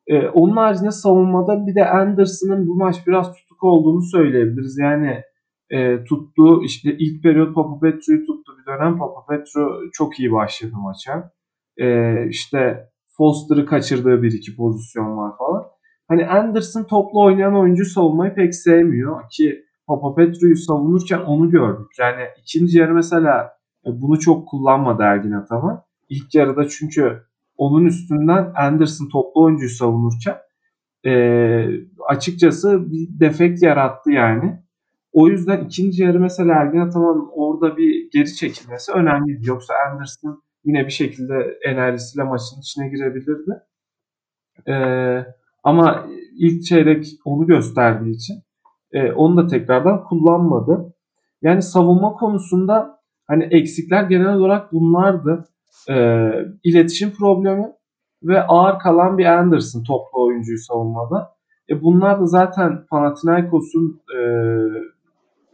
E, 0.07 0.29
onun 0.29 0.57
haricinde 0.57 0.91
savunmada 0.91 1.67
bir 1.67 1.75
de 1.75 1.91
Anderson'ın 1.91 2.67
bu 2.67 2.77
maç 2.77 3.07
biraz 3.07 3.35
tutuk 3.35 3.65
olduğunu 3.65 4.03
söyleyebiliriz. 4.03 4.79
Yani 4.79 5.23
e, 5.71 6.05
tuttu 6.05 6.63
işte 6.65 6.97
ilk 6.99 7.23
periyot 7.23 7.55
Papa 7.55 7.81
Petro'yu 7.81 8.27
tuttu 8.27 8.53
bir 8.59 8.67
dönem 8.73 8.99
Papa 8.99 9.27
Petro 9.27 9.91
çok 9.93 10.21
iyi 10.21 10.33
başladı 10.33 10.73
maça. 10.77 11.33
Ee, 11.81 12.29
işte 12.29 12.89
Foster'ı 13.17 13.67
kaçırdığı 13.67 14.23
bir 14.23 14.33
iki 14.33 14.57
pozisyon 14.57 15.17
var 15.17 15.37
falan. 15.39 15.65
Hani 16.09 16.27
Anderson 16.27 16.85
toplu 16.85 17.23
oynayan 17.23 17.55
oyuncu 17.57 17.85
savunmayı 17.85 18.35
pek 18.35 18.55
sevmiyor 18.55 19.21
ki 19.31 19.65
Papa 19.87 20.15
Petru'yu 20.15 20.57
savunurken 20.57 21.19
onu 21.19 21.51
gördük. 21.51 21.87
Yani 21.99 22.23
ikinci 22.43 22.79
yarı 22.79 22.95
mesela 22.95 23.53
e, 23.87 23.89
bunu 24.01 24.19
çok 24.19 24.49
kullanmadı 24.49 25.03
Ergin 25.03 25.33
Ataman. 25.33 25.83
İlk 26.09 26.35
yarıda 26.35 26.69
çünkü 26.69 27.23
onun 27.59 27.85
üstünden 27.85 28.53
Anderson 28.57 29.09
toplu 29.09 29.43
oyuncuyu 29.43 29.71
savunurken 29.71 30.37
e, 31.07 31.13
açıkçası 32.09 32.93
bir 32.93 33.21
defekt 33.21 33.63
yarattı 33.63 34.11
yani. 34.11 34.63
O 35.13 35.29
yüzden 35.29 35.65
ikinci 35.65 36.03
yarı 36.03 36.21
mesela 36.21 36.55
Ergin 36.55 36.81
Ataman'ın 36.81 37.29
orada 37.35 37.77
bir 37.77 38.11
geri 38.13 38.35
çekilmesi 38.35 38.93
önemliydi. 38.93 39.49
Yoksa 39.49 39.75
Anderson 39.91 40.43
yine 40.65 40.87
bir 40.87 40.91
şekilde 40.93 41.59
enerjisiyle 41.65 42.25
maçın 42.25 42.61
içine 42.61 42.89
girebilirdi. 42.89 43.53
Ee, 44.69 45.25
ama 45.63 46.07
ilk 46.39 46.65
çeyrek 46.65 47.07
onu 47.25 47.47
gösterdiği 47.47 48.11
için 48.11 48.43
e, 48.93 49.13
onu 49.13 49.37
da 49.37 49.47
tekrardan 49.47 50.05
kullanmadı. 50.05 50.95
Yani 51.43 51.63
savunma 51.63 52.13
konusunda 52.13 53.01
hani 53.27 53.45
eksikler 53.45 54.03
genel 54.03 54.35
olarak 54.35 54.73
bunlardı. 54.73 55.49
Ee, 55.91 56.31
iletişim 56.65 57.11
problemi 57.11 57.73
ve 58.23 58.43
ağır 58.43 58.79
kalan 58.79 59.19
bir 59.19 59.25
Anderson 59.25 59.83
toplu 59.83 60.25
oyuncuyu 60.25 60.59
savunmada. 60.59 61.35
E 61.71 61.83
bunlar 61.83 62.21
da 62.21 62.27
zaten 62.27 62.87
Panathinaikos'un 62.91 64.03
e, 64.17 64.21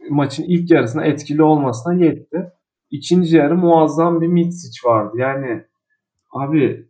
maçın 0.09 0.43
ilk 0.43 0.71
yarısına 0.71 1.05
etkili 1.05 1.43
olmasına 1.43 1.93
yetti. 1.93 2.51
İkinci 2.91 3.37
yarı 3.37 3.55
muazzam 3.55 4.21
bir 4.21 4.27
Mitsic 4.27 4.89
vardı. 4.89 5.17
Yani 5.17 5.63
abi 6.31 6.89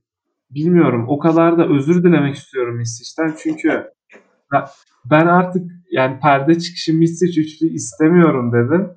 bilmiyorum 0.49 1.05
o 1.09 1.19
kadar 1.19 1.57
da 1.57 1.67
özür 1.67 2.03
dilemek 2.03 2.35
istiyorum 2.35 2.77
Mitsic'ten 2.77 3.35
çünkü 3.43 3.91
ben 5.05 5.27
artık 5.27 5.71
yani 5.91 6.19
perde 6.19 6.59
çıkışı 6.59 6.93
Mitsic 6.93 7.41
üçlü 7.41 7.67
istemiyorum 7.67 8.51
dedim. 8.53 8.91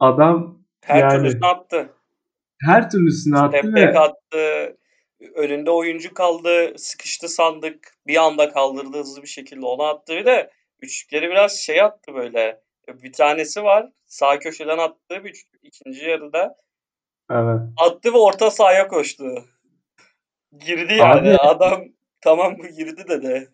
Adam 0.00 0.58
her 0.84 1.00
yani, 1.00 1.28
attı. 1.42 1.90
Her 2.66 2.90
türlüsünü 2.90 3.38
attı 3.38 3.58
Step 3.58 3.74
ve 3.74 3.98
attı. 3.98 4.76
Önünde 5.34 5.70
oyuncu 5.70 6.14
kaldı. 6.14 6.72
Sıkıştı 6.76 7.28
sandık. 7.28 7.94
Bir 8.06 8.16
anda 8.16 8.52
kaldırdı 8.52 8.98
hızlı 8.98 9.22
bir 9.22 9.28
şekilde 9.28 9.66
onu 9.66 9.82
attı. 9.82 10.12
Bir 10.12 10.24
de 10.24 10.50
üçlükleri 10.80 11.30
biraz 11.30 11.52
şey 11.52 11.80
attı 11.82 12.14
böyle. 12.14 12.60
Bir 12.88 13.12
tanesi 13.12 13.62
var. 13.62 13.88
Sağ 14.06 14.38
köşeden 14.38 14.78
attığı 14.78 15.24
bir 15.24 15.30
üçlük. 15.30 15.60
ikinci 15.62 16.04
yarıda. 16.04 16.56
Evet. 17.30 17.60
Attı 17.76 18.12
ve 18.12 18.18
orta 18.18 18.50
sahaya 18.50 18.88
koştu. 18.88 19.24
Girdi 20.66 20.94
yani. 20.94 21.28
Abi, 21.28 21.36
Adam 21.36 21.82
tamam 22.20 22.56
bu 22.58 22.66
girdi 22.66 23.04
dedi. 23.08 23.48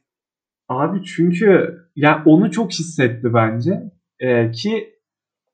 Abi 0.68 1.04
çünkü 1.04 1.78
ya 1.96 2.22
onu 2.26 2.50
çok 2.50 2.72
hissetti 2.72 3.34
bence. 3.34 3.70
Ee, 4.20 4.50
ki 4.50 4.97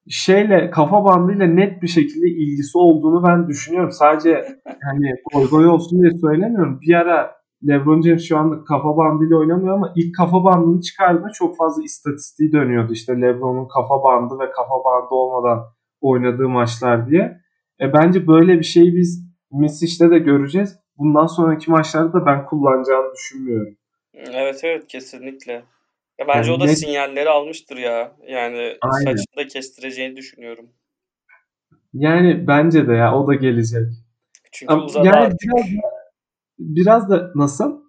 şeyle 0.09 0.71
kafa 0.71 1.05
bandıyla 1.05 1.47
net 1.47 1.83
bir 1.83 1.89
şekilde 1.89 2.29
ilgisi 2.29 2.79
olduğunu 2.79 3.25
ben 3.27 3.49
düşünüyorum. 3.49 3.93
Sadece 3.93 4.45
hani 4.83 5.15
goy 5.51 5.67
olsun 5.67 6.03
diye 6.03 6.11
söylemiyorum. 6.21 6.81
Bir 6.81 6.95
ara 6.95 7.35
LeBron 7.69 8.03
James 8.03 8.29
şu 8.29 8.39
anda 8.39 8.65
kafa 8.65 8.97
bandıyla 8.97 9.37
oynamıyor 9.37 9.75
ama 9.75 9.93
ilk 9.97 10.17
kafa 10.17 10.45
bandını 10.45 10.81
çıkardığında 10.81 11.31
çok 11.35 11.57
fazla 11.57 11.83
istatistiği 11.83 12.53
dönüyordu. 12.53 12.93
İşte 12.93 13.21
LeBron'un 13.21 13.69
kafa 13.69 14.03
bandı 14.03 14.35
ve 14.41 14.51
kafa 14.51 14.85
bandı 14.85 15.09
olmadan 15.11 15.65
oynadığı 16.01 16.49
maçlar 16.49 17.11
diye. 17.11 17.41
E, 17.81 17.93
bence 17.93 18.27
böyle 18.27 18.59
bir 18.59 18.65
şeyi 18.65 18.97
biz 18.97 19.25
Misic'te 19.53 20.11
de 20.11 20.19
göreceğiz. 20.19 20.79
Bundan 20.99 21.27
sonraki 21.27 21.71
maçlarda 21.71 22.13
da 22.13 22.27
ben 22.27 22.47
kullanacağını 22.47 23.15
düşünmüyorum. 23.15 23.77
Evet 24.15 24.61
evet 24.65 24.87
kesinlikle. 24.89 25.63
Ya 26.19 26.29
bence 26.29 26.51
yani 26.51 26.57
o 26.57 26.61
da 26.61 26.65
net... 26.65 26.79
sinyalleri 26.79 27.29
almıştır 27.29 27.77
ya. 27.77 28.17
Yani 28.29 28.77
Aynen. 28.81 29.05
saçını 29.05 29.37
da 29.37 29.47
kestireceğini 29.47 30.17
düşünüyorum. 30.17 30.69
Yani 31.93 32.47
bence 32.47 32.89
de 32.89 32.93
ya 32.93 33.19
o 33.19 33.27
da 33.27 33.35
gelecek. 33.35 33.87
Çünkü 34.53 34.75
Ama 34.75 34.85
uzadı 34.85 35.07
yani 35.07 35.17
artık. 35.17 35.41
Biraz 35.43 35.69
da, 35.69 35.83
biraz 36.59 37.11
da 37.11 37.33
nasıl? 37.35 37.85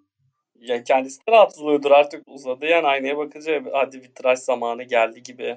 Ya 0.54 0.84
kendisi 0.84 1.18
de 1.18 1.32
rahatsızlığıdır 1.32 1.90
artık 1.90 2.22
uzadı 2.26 2.66
yani 2.66 2.86
aynaya 2.86 3.16
bakınca 3.16 3.62
hadi 3.72 4.02
bir 4.02 4.14
tıraş 4.14 4.38
zamanı 4.38 4.82
geldi 4.82 5.22
gibi. 5.22 5.56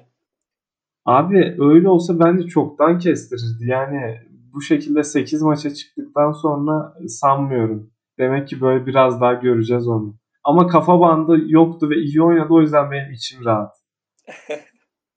Abi 1.04 1.56
öyle 1.58 1.88
olsa 1.88 2.18
bence 2.18 2.48
çoktan 2.48 2.98
kestirirdi. 2.98 3.70
Yani 3.70 4.20
bu 4.52 4.62
şekilde 4.62 5.04
8 5.04 5.42
maça 5.42 5.74
çıktıktan 5.74 6.32
sonra 6.32 6.94
sanmıyorum. 7.08 7.90
Demek 8.18 8.48
ki 8.48 8.60
böyle 8.60 8.86
biraz 8.86 9.20
daha 9.20 9.32
göreceğiz 9.32 9.88
onu. 9.88 10.19
Ama 10.44 10.66
kafa 10.66 11.00
bandı 11.00 11.38
yoktu 11.46 11.90
ve 11.90 11.96
iyi 11.96 12.22
oynadı 12.22 12.48
o 12.50 12.60
yüzden 12.60 12.90
benim 12.90 13.12
içim 13.12 13.44
rahat. 13.44 13.72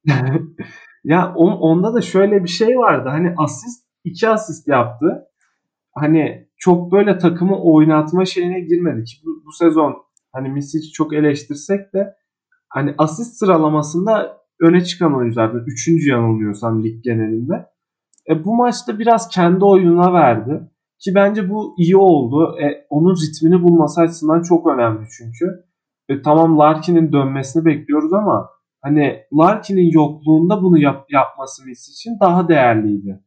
ya 1.04 1.34
on, 1.36 1.52
onda 1.52 1.94
da 1.94 2.02
şöyle 2.02 2.44
bir 2.44 2.50
şey 2.50 2.78
vardı. 2.78 3.10
Hani 3.10 3.34
asist 3.38 3.88
iki 4.04 4.30
asist 4.30 4.68
yaptı. 4.68 5.26
Hani 5.96 6.48
çok 6.58 6.92
böyle 6.92 7.18
takımı 7.18 7.62
oynatma 7.62 8.26
şeyine 8.26 8.60
girmedi 8.60 9.04
ki 9.04 9.18
bu, 9.26 9.46
bu 9.46 9.52
sezon 9.52 9.96
hani 10.32 10.50
Misic'i 10.50 10.92
çok 10.92 11.14
eleştirsek 11.14 11.94
de 11.94 12.16
hani 12.70 12.96
asist 12.98 13.36
sıralamasında 13.36 14.38
öne 14.60 14.84
çıkan 14.84 15.16
oyunculardan. 15.18 15.64
Üçüncü 15.68 16.10
yanılmıyorsam 16.10 16.84
lig 16.84 17.04
genelinde. 17.04 17.66
E, 18.30 18.46
bu 18.46 18.56
maçta 18.56 19.00
biraz 19.00 19.28
kendi 19.28 19.66
oyununa 19.66 20.14
verdi. 20.14 20.62
Ki 21.04 21.16
bence 21.16 21.50
bu 21.50 21.76
iyi 21.78 21.98
oldu. 21.98 22.60
E, 22.62 22.86
onun 22.90 23.16
ritmini 23.16 23.64
bulması 23.64 24.02
açısından 24.02 24.42
çok 24.42 24.68
önemli 24.68 25.08
çünkü. 25.18 25.66
E, 26.10 26.22
tamam 26.22 26.60
Larkin'in 26.60 27.12
dönmesini 27.14 27.66
bekliyoruz 27.66 28.14
ama 28.14 28.50
hani 28.82 29.24
Larkin'in 29.34 29.92
yokluğunda 29.92 30.62
bunu 30.62 30.78
yap, 30.80 31.06
yapması 31.10 31.66
Messi 31.66 31.92
için 31.92 32.20
daha 32.20 32.48
değerliydi. 32.48 33.24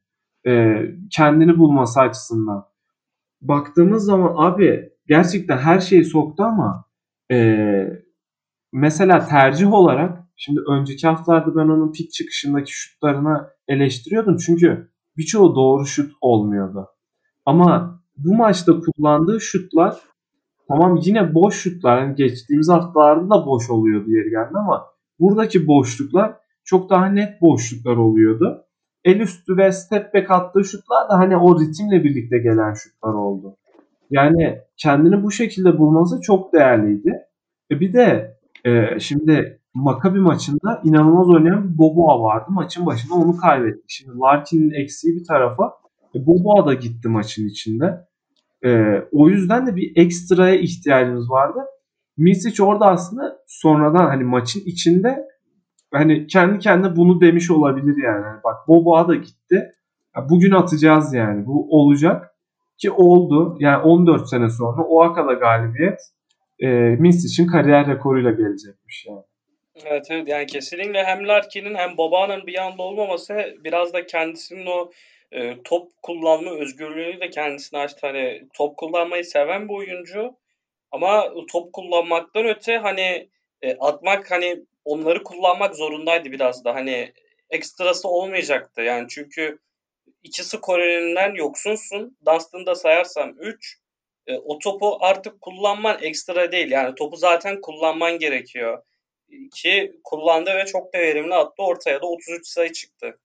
E, 0.46 0.76
kendini 1.10 1.58
bulması 1.58 2.00
açısından. 2.00 2.64
Baktığımız 3.40 4.04
zaman 4.04 4.34
abi 4.36 4.92
gerçekten 5.06 5.58
her 5.58 5.80
şeyi 5.80 6.04
soktu 6.04 6.42
ama 6.42 6.84
e, 7.32 7.56
mesela 8.72 9.26
tercih 9.26 9.72
olarak 9.72 10.18
şimdi 10.36 10.60
önceki 10.70 11.06
haftalarda 11.06 11.56
ben 11.56 11.68
onun 11.68 11.92
pik 11.92 12.12
çıkışındaki 12.12 12.72
şutlarına 12.72 13.50
eleştiriyordum. 13.68 14.36
Çünkü 14.36 14.90
birçoğu 15.16 15.56
doğru 15.56 15.86
şut 15.86 16.12
olmuyordu. 16.20 16.88
Ama 17.46 18.00
bu 18.16 18.34
maçta 18.34 18.72
kullandığı 18.80 19.40
şutlar 19.40 19.96
tamam 20.68 20.98
yine 21.02 21.34
boş 21.34 21.54
şutlar. 21.54 21.98
Yani 22.02 22.14
geçtiğimiz 22.14 22.68
haftalarda 22.68 23.30
da 23.30 23.46
boş 23.46 23.70
oluyordu 23.70 24.10
yeri 24.10 24.30
geldi 24.30 24.52
ama 24.54 24.86
buradaki 25.20 25.66
boşluklar 25.66 26.36
çok 26.64 26.90
daha 26.90 27.06
net 27.06 27.42
boşluklar 27.42 27.96
oluyordu. 27.96 28.62
El 29.04 29.20
üstü 29.20 29.56
ve 29.56 29.72
step 29.72 30.14
back 30.14 30.30
attığı 30.30 30.64
şutlar 30.64 31.08
da 31.08 31.18
hani 31.18 31.36
o 31.36 31.60
ritimle 31.60 32.04
birlikte 32.04 32.38
gelen 32.38 32.74
şutlar 32.74 33.14
oldu. 33.14 33.56
Yani 34.10 34.58
kendini 34.76 35.22
bu 35.22 35.30
şekilde 35.30 35.78
bulması 35.78 36.20
çok 36.20 36.52
değerliydi. 36.52 37.22
E 37.70 37.80
bir 37.80 37.92
de 37.92 38.36
e, 38.64 39.00
şimdi 39.00 39.60
Makabi 39.74 40.18
maçında 40.18 40.80
inanılmaz 40.84 41.28
oynayan 41.28 41.64
bir 41.64 41.78
Boboa 41.78 42.22
vardı. 42.22 42.44
Maçın 42.48 42.86
başında 42.86 43.14
onu 43.14 43.36
kaybetti. 43.36 43.84
Şimdi 43.88 44.18
Larkin'in 44.18 44.70
eksiği 44.70 45.16
bir 45.16 45.24
tarafa 45.24 45.72
Boboa 46.26 46.66
da 46.66 46.74
gitti 46.74 47.08
maçın 47.08 47.48
içinde. 47.48 48.06
E, 48.64 49.00
o 49.12 49.28
yüzden 49.28 49.66
de 49.66 49.76
bir 49.76 49.92
ekstraya 49.96 50.54
ihtiyacımız 50.54 51.30
vardı. 51.30 51.58
Misic 52.16 52.62
orada 52.62 52.86
aslında 52.86 53.38
sonradan 53.46 54.06
hani 54.06 54.24
maçın 54.24 54.62
içinde 54.66 55.26
hani 55.92 56.26
kendi 56.26 56.58
kendine 56.58 56.96
bunu 56.96 57.20
demiş 57.20 57.50
olabilir 57.50 58.04
yani. 58.04 58.24
yani 58.24 58.40
bak 58.44 58.68
Boboa 58.68 59.08
da 59.08 59.14
gitti. 59.14 59.72
Bugün 60.30 60.50
atacağız 60.50 61.14
yani. 61.14 61.46
Bu 61.46 61.66
olacak. 61.70 62.32
Ki 62.78 62.90
oldu. 62.90 63.56
Yani 63.60 63.82
14 63.82 64.28
sene 64.28 64.50
sonra 64.50 64.82
o 64.82 65.02
Akala 65.02 65.32
galibiyet 65.32 66.00
e, 66.58 66.66
Misic'in 66.98 67.46
kariyer 67.46 67.86
rekoruyla 67.86 68.30
gelecekmiş 68.30 69.06
yani. 69.06 69.22
Evet 69.84 70.06
evet 70.10 70.28
yani 70.28 70.46
kesinlikle 70.46 71.04
hem 71.04 71.28
Larkin'in 71.28 71.74
hem 71.74 71.96
Boba'nın 71.96 72.46
bir 72.46 72.66
anda 72.66 72.82
olmaması 72.82 73.54
biraz 73.64 73.92
da 73.92 74.06
kendisinin 74.06 74.66
o 74.66 74.90
e, 75.32 75.62
top 75.62 76.02
kullanma 76.02 76.50
özgürlüğünü 76.50 77.20
de 77.20 77.30
kendisine 77.30 77.80
açtı. 77.80 77.98
Hani 78.06 78.42
top 78.54 78.76
kullanmayı 78.76 79.24
seven 79.24 79.68
bir 79.68 79.74
oyuncu 79.74 80.36
ama 80.90 81.34
top 81.52 81.72
kullanmaktan 81.72 82.46
öte 82.46 82.76
hani 82.76 83.28
e, 83.62 83.76
atmak 83.76 84.30
hani 84.30 84.64
onları 84.84 85.24
kullanmak 85.24 85.76
zorundaydı 85.76 86.32
biraz 86.32 86.64
da. 86.64 86.74
Hani 86.74 87.12
ekstrası 87.50 88.08
olmayacaktı. 88.08 88.82
Yani 88.82 89.06
çünkü 89.08 89.58
iki 90.22 90.44
skorerinden 90.44 91.34
yoksunsun. 91.34 92.16
Dunstan'da 92.26 92.74
sayarsam 92.74 93.34
3. 93.38 93.78
E, 94.26 94.38
o 94.38 94.58
topu 94.58 94.98
artık 95.00 95.40
kullanman 95.40 96.02
ekstra 96.02 96.52
değil. 96.52 96.70
Yani 96.70 96.94
topu 96.94 97.16
zaten 97.16 97.60
kullanman 97.60 98.18
gerekiyor. 98.18 98.82
Ki 99.54 100.00
kullandı 100.04 100.54
ve 100.56 100.66
çok 100.66 100.94
da 100.94 100.98
verimli 100.98 101.34
attı. 101.34 101.62
Ortaya 101.62 102.02
da 102.02 102.06
33 102.06 102.46
sayı 102.46 102.72
çıktı. 102.72 103.18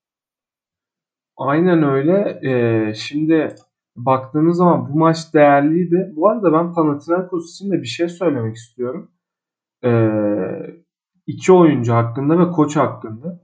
Aynen 1.43 1.83
öyle. 1.83 2.39
Ee, 2.43 2.93
şimdi 2.93 3.55
baktığınız 3.95 4.57
zaman 4.57 4.89
bu 4.89 4.99
maç 4.99 5.33
değerliydi. 5.33 6.13
Bu 6.15 6.29
arada 6.29 6.53
ben 6.53 6.73
Panathinaikos 6.73 7.51
için 7.55 7.71
de 7.71 7.81
bir 7.81 7.87
şey 7.87 8.09
söylemek 8.09 8.55
istiyorum. 8.55 9.11
Ee, 9.83 10.07
iki 11.27 11.53
oyuncu 11.53 11.93
hakkında 11.93 12.39
ve 12.39 12.51
koç 12.51 12.75
hakkında. 12.75 13.39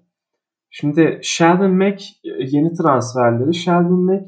Şimdi 0.69 1.19
Sheldon 1.23 1.71
Mack 1.71 2.03
yeni 2.23 2.73
transferleri. 2.73 3.53
Sheldon 3.53 4.05
Mack 4.05 4.23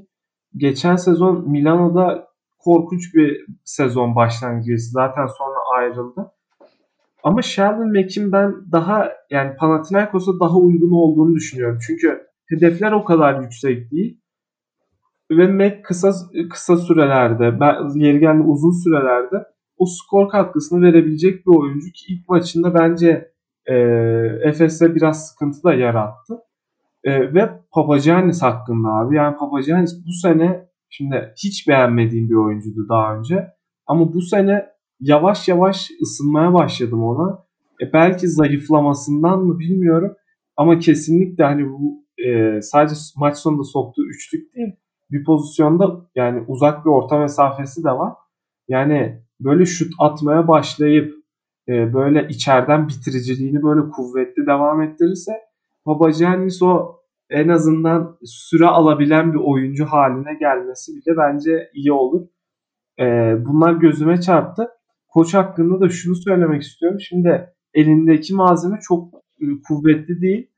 geçen 0.58 0.96
sezon 0.96 1.50
Milano'da 1.50 2.28
korkunç 2.60 3.16
bir 3.16 3.46
sezon 3.64 4.16
başlangıcı. 4.16 4.78
Zaten 4.78 5.26
sonra 5.26 5.60
ayrıldı. 5.78 6.32
Ama 7.24 7.42
Sheldon 7.42 7.94
Mack'in 7.94 8.32
ben 8.32 8.54
daha 8.72 9.10
yani 9.30 9.56
Panathinaikos'a 9.56 10.40
daha 10.40 10.58
uygun 10.58 10.92
olduğunu 10.92 11.36
düşünüyorum. 11.36 11.80
Çünkü 11.88 12.29
hedefler 12.50 12.92
o 12.92 13.04
kadar 13.04 13.42
yüksek 13.42 13.92
değil. 13.92 14.22
Ve 15.32 15.82
kısa 15.82 16.12
kısa 16.50 16.78
sürelerde, 16.78 17.44
yeri 17.96 18.20
geldi 18.20 18.44
uzun 18.44 18.84
sürelerde 18.84 19.46
o 19.78 19.86
skor 19.86 20.30
katkısını 20.30 20.82
verebilecek 20.82 21.48
bir 21.48 21.56
oyuncu 21.56 21.88
ki 21.92 22.06
ilk 22.14 22.30
maçında 22.30 22.74
bence 22.74 23.32
e, 23.66 23.76
Efes'e 24.44 24.96
biraz 24.96 25.28
sıkıntı 25.28 25.64
da 25.64 25.74
yarattı. 25.74 26.38
E, 27.04 27.34
ve 27.34 27.50
Papagiannis 27.72 28.42
hakkında 28.42 28.90
abi. 28.90 29.16
Yani 29.16 29.38
Papagiannis 29.38 30.06
bu 30.08 30.12
sene 30.12 30.68
şimdi 30.90 31.34
hiç 31.44 31.68
beğenmediğim 31.68 32.30
bir 32.30 32.36
oyuncuydu 32.36 32.90
daha 32.90 33.16
önce. 33.16 33.48
Ama 33.88 34.14
bu 34.14 34.22
sene 34.22 34.66
yavaş 35.00 35.48
yavaş 35.48 35.92
ısınmaya 36.02 36.54
başladım 36.54 37.04
ona. 37.04 37.44
E, 37.82 37.94
belki 37.94 38.28
zayıflamasından 38.28 39.40
mı 39.40 39.60
bilmiyorum. 39.60 40.16
Ama 40.58 40.80
kesinlikle 40.80 41.44
hani 41.44 41.70
bu 41.70 42.04
e, 42.26 42.62
sadece 42.62 42.96
maç 43.18 43.38
sonunda 43.38 43.64
soktuğu 43.64 44.06
üçlük 44.06 44.56
değil. 44.56 44.76
Bir 45.12 45.24
pozisyonda 45.24 46.10
yani 46.16 46.44
uzak 46.48 46.86
bir 46.86 46.90
orta 46.90 47.20
mesafesi 47.20 47.84
de 47.84 47.92
var. 47.92 48.14
Yani 48.68 49.24
böyle 49.40 49.66
şut 49.66 49.94
atmaya 50.00 50.48
başlayıp 50.48 51.14
e, 51.68 51.94
böyle 51.94 52.28
içeriden 52.28 52.88
bitiriciliğini 52.88 53.64
böyle 53.64 53.90
kuvvetli 53.90 54.46
devam 54.46 54.82
ettirirse 54.82 55.32
Papagiannis 55.86 56.62
o 56.62 57.00
en 57.30 57.48
azından 57.50 58.18
süre 58.24 58.66
alabilen 58.66 59.34
bir 59.34 59.40
oyuncu 59.40 59.86
haline 59.86 60.34
gelmesi 60.40 60.92
bile 60.96 61.18
bence 61.18 61.70
iyi 61.74 61.92
olur. 61.92 62.28
E, 63.00 63.36
bunlar 63.46 63.74
gözüme 63.74 64.22
çarptı. 64.22 64.70
Koç 65.08 65.34
hakkında 65.34 65.82
da 65.82 65.90
şunu 65.90 66.16
söylemek 66.16 66.62
istiyorum. 66.62 67.00
Şimdi 67.00 67.54
elindeki 67.74 68.36
malzeme 68.36 68.80
çok 68.82 69.14
e, 69.42 69.46
kuvvetli 69.68 70.22
değil 70.22 70.52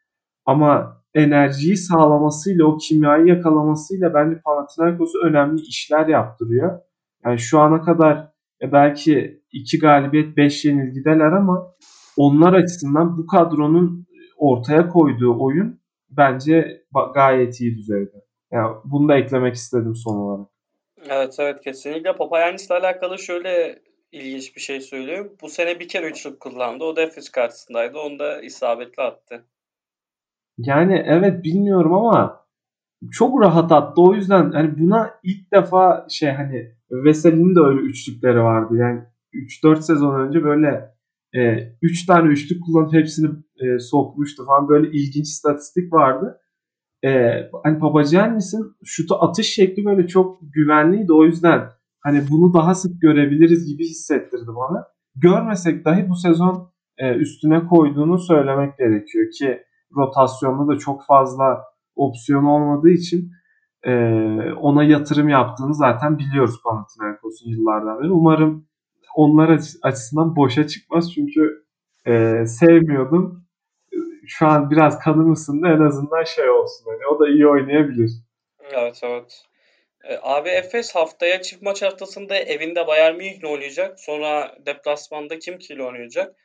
ama 0.45 1.00
enerjiyi 1.15 1.77
sağlamasıyla, 1.77 2.65
o 2.65 2.77
kimyayı 2.77 3.25
yakalamasıyla 3.25 4.13
bence 4.13 4.41
Panathinaikos'u 4.45 5.19
önemli 5.23 5.61
işler 5.61 6.07
yaptırıyor. 6.07 6.79
Yani 7.25 7.39
şu 7.39 7.59
ana 7.59 7.81
kadar 7.81 8.27
e, 8.61 8.71
belki 8.71 9.41
iki 9.51 9.79
galibiyet, 9.79 10.37
beş 10.37 10.65
yenilgideler 10.65 11.31
ama 11.31 11.73
onlar 12.17 12.53
açısından 12.53 13.17
bu 13.17 13.27
kadronun 13.27 14.07
ortaya 14.37 14.89
koyduğu 14.89 15.39
oyun 15.39 15.81
bence 16.09 16.83
gayet 17.13 17.61
iyi 17.61 17.77
düzeyde. 17.77 18.25
Yani 18.51 18.75
bunu 18.85 19.09
da 19.09 19.17
eklemek 19.17 19.55
istedim 19.55 19.95
son 19.95 20.15
olarak. 20.15 20.47
Evet 21.09 21.35
evet 21.39 21.61
kesinlikle. 21.61 22.15
Papayannis'le 22.15 22.71
alakalı 22.71 23.19
şöyle 23.19 23.79
ilginç 24.11 24.55
bir 24.55 24.61
şey 24.61 24.81
söyleyeyim. 24.81 25.31
Bu 25.41 25.49
sene 25.49 25.79
bir 25.79 25.87
kere 25.87 26.09
üçlük 26.09 26.39
kullandı. 26.39 26.83
O 26.83 26.95
da 26.95 27.01
Efes 27.01 27.29
karşısındaydı. 27.29 27.97
Onu 27.97 28.19
da 28.19 28.41
isabetli 28.41 29.03
attı. 29.03 29.45
Yani 30.65 31.03
evet 31.05 31.43
bilmiyorum 31.43 31.93
ama 31.93 32.41
çok 33.11 33.41
rahat 33.41 33.71
attı. 33.71 34.01
O 34.01 34.13
yüzden 34.13 34.51
hani 34.51 34.79
buna 34.79 35.11
ilk 35.23 35.51
defa 35.53 36.05
şey 36.09 36.31
hani 36.31 36.71
Veseli'nin 36.91 37.55
de 37.55 37.59
öyle 37.59 37.81
üçlükleri 37.81 38.39
vardı. 38.43 38.75
Yani 38.77 39.01
3-4 39.63 39.81
sezon 39.81 40.19
önce 40.19 40.43
böyle 40.43 40.91
3 41.81 42.03
e, 42.03 42.07
tane 42.07 42.31
üçlük 42.31 42.63
kullanıp 42.63 42.93
hepsini 42.93 43.29
e, 43.61 43.79
sokmuştu 43.79 44.45
falan. 44.45 44.69
Böyle 44.69 44.87
ilginç 44.87 45.27
statistik 45.27 45.93
vardı. 45.93 46.37
E, 47.05 47.09
hani 47.63 47.79
Papagiannis'in 47.79 48.75
şutu 48.85 49.15
atış 49.15 49.47
şekli 49.47 49.85
böyle 49.85 50.07
çok 50.07 50.39
güvenliydi. 50.53 51.13
O 51.13 51.25
yüzden 51.25 51.69
hani 51.99 52.23
bunu 52.31 52.53
daha 52.53 52.75
sık 52.75 53.01
görebiliriz 53.01 53.67
gibi 53.67 53.83
hissettirdi 53.83 54.47
bana. 54.47 54.87
Görmesek 55.15 55.85
dahi 55.85 56.09
bu 56.09 56.15
sezon 56.15 56.71
e, 56.97 57.15
üstüne 57.15 57.65
koyduğunu 57.65 58.19
söylemek 58.19 58.77
gerekiyor 58.77 59.25
ki 59.39 59.63
rotasyonda 59.95 60.73
da 60.73 60.77
çok 60.77 61.05
fazla 61.05 61.63
opsiyon 61.95 62.43
olmadığı 62.43 62.89
için 62.89 63.31
e, 63.83 63.91
ona 64.53 64.83
yatırım 64.83 65.29
yaptığını 65.29 65.75
zaten 65.75 66.19
biliyoruz 66.19 66.61
Panathinaikos'un 66.63 67.49
yıllardan 67.49 68.03
beri. 68.03 68.11
Umarım 68.11 68.67
onlar 69.15 69.59
açısından 69.83 70.35
boşa 70.35 70.67
çıkmaz 70.67 71.13
çünkü 71.13 71.65
e, 72.07 72.45
sevmiyordum. 72.45 73.43
Şu 74.27 74.47
an 74.47 74.71
biraz 74.71 74.99
kanım 74.99 75.31
ısındı 75.31 75.67
en 75.67 75.79
azından 75.79 76.23
şey 76.23 76.49
olsun 76.49 76.85
hani 76.85 77.15
o 77.15 77.19
da 77.19 77.29
iyi 77.29 77.47
oynayabilir. 77.47 78.11
Evet 78.71 79.01
evet. 79.03 79.45
E, 80.03 80.19
abi 80.21 80.49
Efes 80.49 80.95
haftaya 80.95 81.41
çift 81.41 81.61
maç 81.61 81.81
haftasında 81.81 82.35
evinde 82.37 82.87
Bayern 82.87 83.15
Münih'le 83.15 83.43
oynayacak. 83.43 83.99
Sonra 83.99 84.55
deplasmanda 84.65 85.39
kim 85.39 85.57
kiyle 85.57 85.83
oynayacak? 85.83 86.35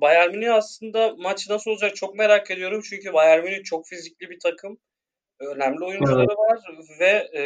Bayern 0.00 0.30
Münih 0.30 0.54
aslında 0.54 1.14
maç 1.18 1.50
nasıl 1.50 1.70
olacak 1.70 1.96
çok 1.96 2.14
merak 2.14 2.50
ediyorum. 2.50 2.80
Çünkü 2.84 3.12
Bayern 3.12 3.44
Münih 3.44 3.64
çok 3.64 3.86
fizikli 3.86 4.30
bir 4.30 4.38
takım. 4.40 4.78
Önemli 5.40 5.84
oyuncuları 5.84 6.26
evet. 6.28 6.38
var 6.38 6.58
ve 7.00 7.38
e, 7.38 7.42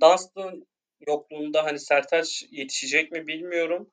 Dunstan 0.00 0.66
yokluğunda 1.06 1.64
hani 1.64 1.78
Sertaç 1.78 2.44
yetişecek 2.50 3.12
mi 3.12 3.26
bilmiyorum. 3.26 3.90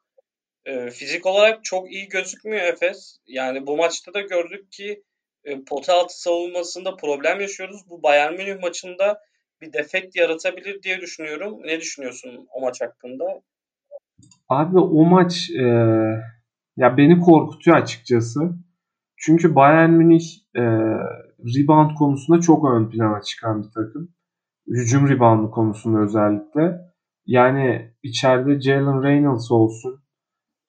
E, 0.66 0.90
fizik 0.90 1.26
olarak 1.26 1.64
çok 1.64 1.92
iyi 1.92 2.08
gözükmüyor 2.08 2.66
Efes. 2.66 3.18
Yani 3.28 3.68
bu 3.68 3.78
maçta 3.78 4.14
da 4.14 4.22
gördük 4.22 4.72
ki 4.72 5.04
e, 5.44 5.64
pota 5.64 5.94
altı 5.94 6.22
savunmasında 6.22 6.96
problem 6.96 7.42
yaşıyoruz. 7.42 7.82
Bu 7.90 8.04
Bayern 8.04 8.34
Münih 8.34 8.62
maçında 8.62 9.22
bir 9.62 9.74
defekt 9.74 10.16
yaratabilir 10.16 10.84
diye 10.84 11.02
düşünüyorum. 11.02 11.62
Ne 11.64 11.80
düşünüyorsun 11.80 12.48
o 12.52 12.62
maç 12.62 12.82
hakkında? 12.82 13.42
Abi 14.50 14.80
o 14.80 15.06
maç 15.06 15.50
e, 15.50 15.66
ya 16.78 16.98
beni 16.98 17.20
korkutuyor 17.20 17.78
açıkçası. 17.78 18.40
Çünkü 19.18 19.56
Bayern 19.56 19.90
Münih 19.90 20.24
e, 20.56 20.62
rebound 21.40 21.92
konusunda 21.98 22.42
çok 22.42 22.66
ön 22.66 22.90
plana 22.90 23.22
çıkan 23.22 23.64
bir 23.64 23.70
takım. 23.70 24.10
Hücum 24.68 25.10
reboundu 25.10 25.52
konusunda 25.52 26.00
özellikle. 26.00 26.82
Yani 27.26 27.92
içeride 28.04 28.62
Jalen 28.62 29.04
Reynolds 29.04 29.52
olsun. 29.52 30.04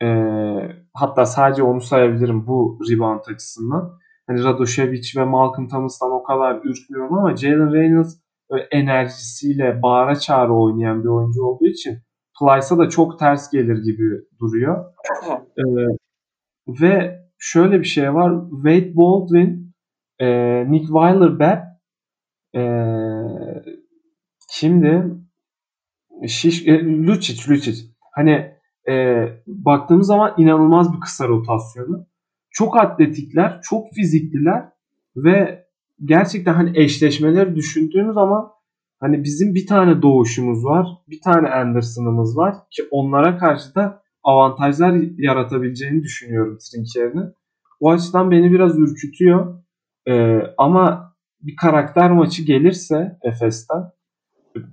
E, 0.02 0.08
hatta 0.94 1.26
sadece 1.26 1.62
onu 1.62 1.80
sayabilirim 1.80 2.46
bu 2.46 2.78
rebound 2.90 3.20
açısından. 3.34 3.98
Hani 4.26 4.40
Radošević 4.40 5.20
ve 5.20 5.24
Malcolm 5.24 5.68
Thomas'tan 5.68 6.10
o 6.10 6.22
kadar 6.22 6.60
ürkmüyorum 6.64 7.18
ama 7.18 7.36
Jalen 7.36 7.72
Reynolds 7.72 8.22
enerjisiyle 8.70 9.82
bağıra 9.82 10.16
çağrı 10.16 10.54
oynayan 10.54 11.02
bir 11.02 11.08
oyuncu 11.08 11.42
olduğu 11.42 11.66
için 11.66 11.98
Plyce'a 12.40 12.78
da 12.78 12.88
çok 12.88 13.18
ters 13.18 13.50
gelir 13.50 13.82
gibi 13.84 14.04
duruyor. 14.40 14.91
ee, 15.58 15.62
ve 16.68 17.22
şöyle 17.38 17.80
bir 17.80 17.84
şey 17.84 18.14
var. 18.14 18.32
Wade 18.50 18.96
Baldwin, 18.96 19.74
e, 20.18 20.26
Nick 20.70 20.86
Weiler-Bepp 20.86 21.62
e, 22.54 22.62
kimdi? 24.50 25.04
Şiş, 26.26 26.66
e, 26.66 26.84
Lucic, 26.84 27.52
Lucic. 27.52 27.84
Hani 28.14 28.54
e, 28.88 29.24
baktığımız 29.46 30.06
zaman 30.06 30.34
inanılmaz 30.38 30.92
bir 30.92 31.00
kısa 31.00 31.28
rotasyonu. 31.28 32.06
Çok 32.50 32.76
atletikler, 32.76 33.60
çok 33.62 33.92
fizikliler 33.94 34.68
ve 35.16 35.66
gerçekten 36.04 36.54
hani 36.54 36.78
eşleşmeleri 36.78 37.56
düşündüğümüz 37.56 38.14
zaman 38.14 38.50
hani 39.00 39.24
bizim 39.24 39.54
bir 39.54 39.66
tane 39.66 40.02
doğuşumuz 40.02 40.64
var, 40.64 40.86
bir 41.08 41.20
tane 41.20 41.48
Anderson'ımız 41.48 42.36
var 42.36 42.54
ki 42.70 42.82
onlara 42.90 43.38
karşı 43.38 43.74
da 43.74 44.02
avantajlar 44.24 44.94
yaratabileceğini 45.18 46.02
düşünüyorum 46.02 46.58
Trinkier'in. 46.58 47.34
O 47.80 47.90
açıdan 47.90 48.30
beni 48.30 48.52
biraz 48.52 48.78
ürkütüyor. 48.78 49.62
Ee, 50.08 50.40
ama 50.58 51.14
bir 51.40 51.56
karakter 51.56 52.10
maçı 52.10 52.44
gelirse 52.44 53.18
Efes'ten 53.22 53.92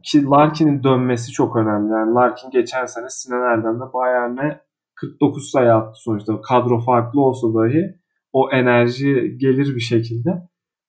ki 0.04 0.26
Larkin'in 0.26 0.84
dönmesi 0.84 1.32
çok 1.32 1.56
önemli. 1.56 1.92
Yani 1.92 2.14
Larkin 2.14 2.50
geçen 2.50 2.86
sene 2.86 3.10
Sinan 3.10 3.42
Erdem'de 3.42 3.94
Bayern'e 3.94 4.62
49 4.96 5.52
sayı 5.52 5.74
attı 5.74 6.00
sonuçta. 6.02 6.42
Kadro 6.42 6.80
farklı 6.80 7.22
olsa 7.22 7.48
dahi 7.48 8.00
o 8.34 8.52
enerji 8.52 9.38
gelir 9.38 9.76
bir 9.76 9.80
şekilde. 9.80 10.30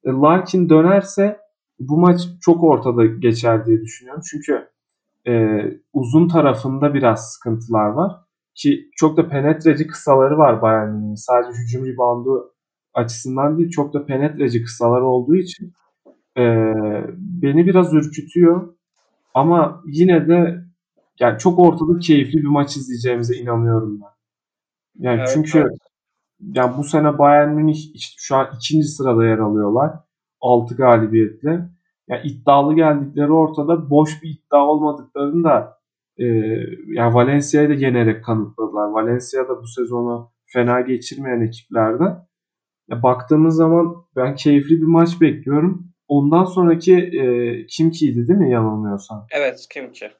E, 0.04 0.11
Larkin 0.11 0.68
dönerse 0.68 1.40
bu 1.80 1.98
maç 1.98 2.20
çok 2.40 2.64
ortada 2.64 3.06
geçer 3.06 3.66
diye 3.66 3.80
düşünüyorum. 3.80 4.22
Çünkü 4.30 4.68
e, 5.26 5.61
uzun 5.92 6.28
tarafında 6.28 6.94
biraz 6.94 7.32
sıkıntılar 7.32 7.88
var. 7.88 8.12
Ki 8.55 8.90
çok 8.96 9.16
da 9.16 9.28
penetreci 9.28 9.86
kısaları 9.86 10.38
var 10.38 10.62
Bayern 10.62 10.90
Münih'in. 10.90 11.14
Sadece 11.14 11.59
hücum 11.62 11.86
reboundu 11.86 12.55
açısından 12.94 13.59
değil 13.59 13.70
çok 13.70 13.94
da 13.94 14.07
penetreci 14.07 14.62
kısalar 14.62 15.01
olduğu 15.01 15.36
için 15.36 15.72
e, 16.38 16.44
beni 17.16 17.66
biraz 17.66 17.94
ürkütüyor. 17.94 18.74
Ama 19.34 19.82
yine 19.86 20.28
de 20.28 20.64
yani 21.20 21.38
çok 21.38 21.59
ortada 21.59 21.98
keyifli 21.98 22.38
bir 22.38 22.48
maç 22.48 22.76
izleyeceğimize 22.76 23.36
inanıyorum 23.36 24.01
ben. 24.01 24.09
Yani 25.09 25.18
Evet, 25.18 25.30
çünkü 25.34 25.59
evet. 25.59 25.78
yani 26.40 26.78
bu 26.78 26.84
sene 26.84 27.18
Bayern 27.18 27.51
Münih 27.51 27.94
işte 27.94 28.14
şu 28.18 28.36
an 28.36 28.48
ikinci 28.57 28.88
sırada 28.88 29.26
yer 29.26 29.38
alıyorlar. 29.38 29.92
6 30.40 30.76
galibiyetle. 30.76 31.68
Yani 32.09 32.20
iddialı 32.24 32.74
geldikleri 32.74 33.32
ortada 33.32 33.90
boş 33.90 34.22
bir 34.22 34.28
iddia 34.30 34.66
olmadıklarını 34.66 35.44
da 35.44 35.79
e, 36.20 36.26
yani 36.86 37.14
Valencia'yı 37.14 37.68
da 37.68 37.74
yenerek 37.74 38.24
kanıtladılar. 38.24 38.88
Valencia 38.88 39.48
da 39.48 39.62
bu 39.62 39.66
sezonu 39.66 40.32
fena 40.46 40.80
geçirmeyen 40.80 41.40
ekiplerden. 41.40 42.26
Ya 42.88 43.02
baktığımız 43.02 43.56
zaman 43.56 43.94
ben 44.16 44.34
keyifli 44.34 44.80
bir 44.80 44.86
maç 44.86 45.20
bekliyorum. 45.20 45.90
Ondan 46.08 46.44
sonraki 46.44 46.96
e, 46.96 47.66
Kimki'ydi 47.66 48.28
değil 48.28 48.38
mi 48.38 48.50
yanılmıyorsam? 48.50 49.26
Evet 49.30 49.66
Kimki. 49.72 50.10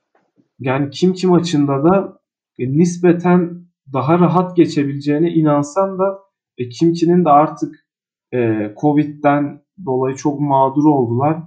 Yani 0.59 0.90
Kimki 0.90 1.26
maçında 1.26 1.84
da 1.84 2.20
e, 2.59 2.72
nispeten 2.72 3.64
daha 3.92 4.18
rahat 4.18 4.57
geçebileceğine 4.57 5.30
inansam 5.30 5.98
da 5.98 6.18
e, 6.59 6.68
Kimki'nin 6.68 7.24
de 7.24 7.30
artık 7.30 7.86
e, 8.34 8.70
Covid'den 8.80 9.62
dolayı 9.84 10.16
çok 10.16 10.40
mağdur 10.40 10.84
oldular. 10.84 11.42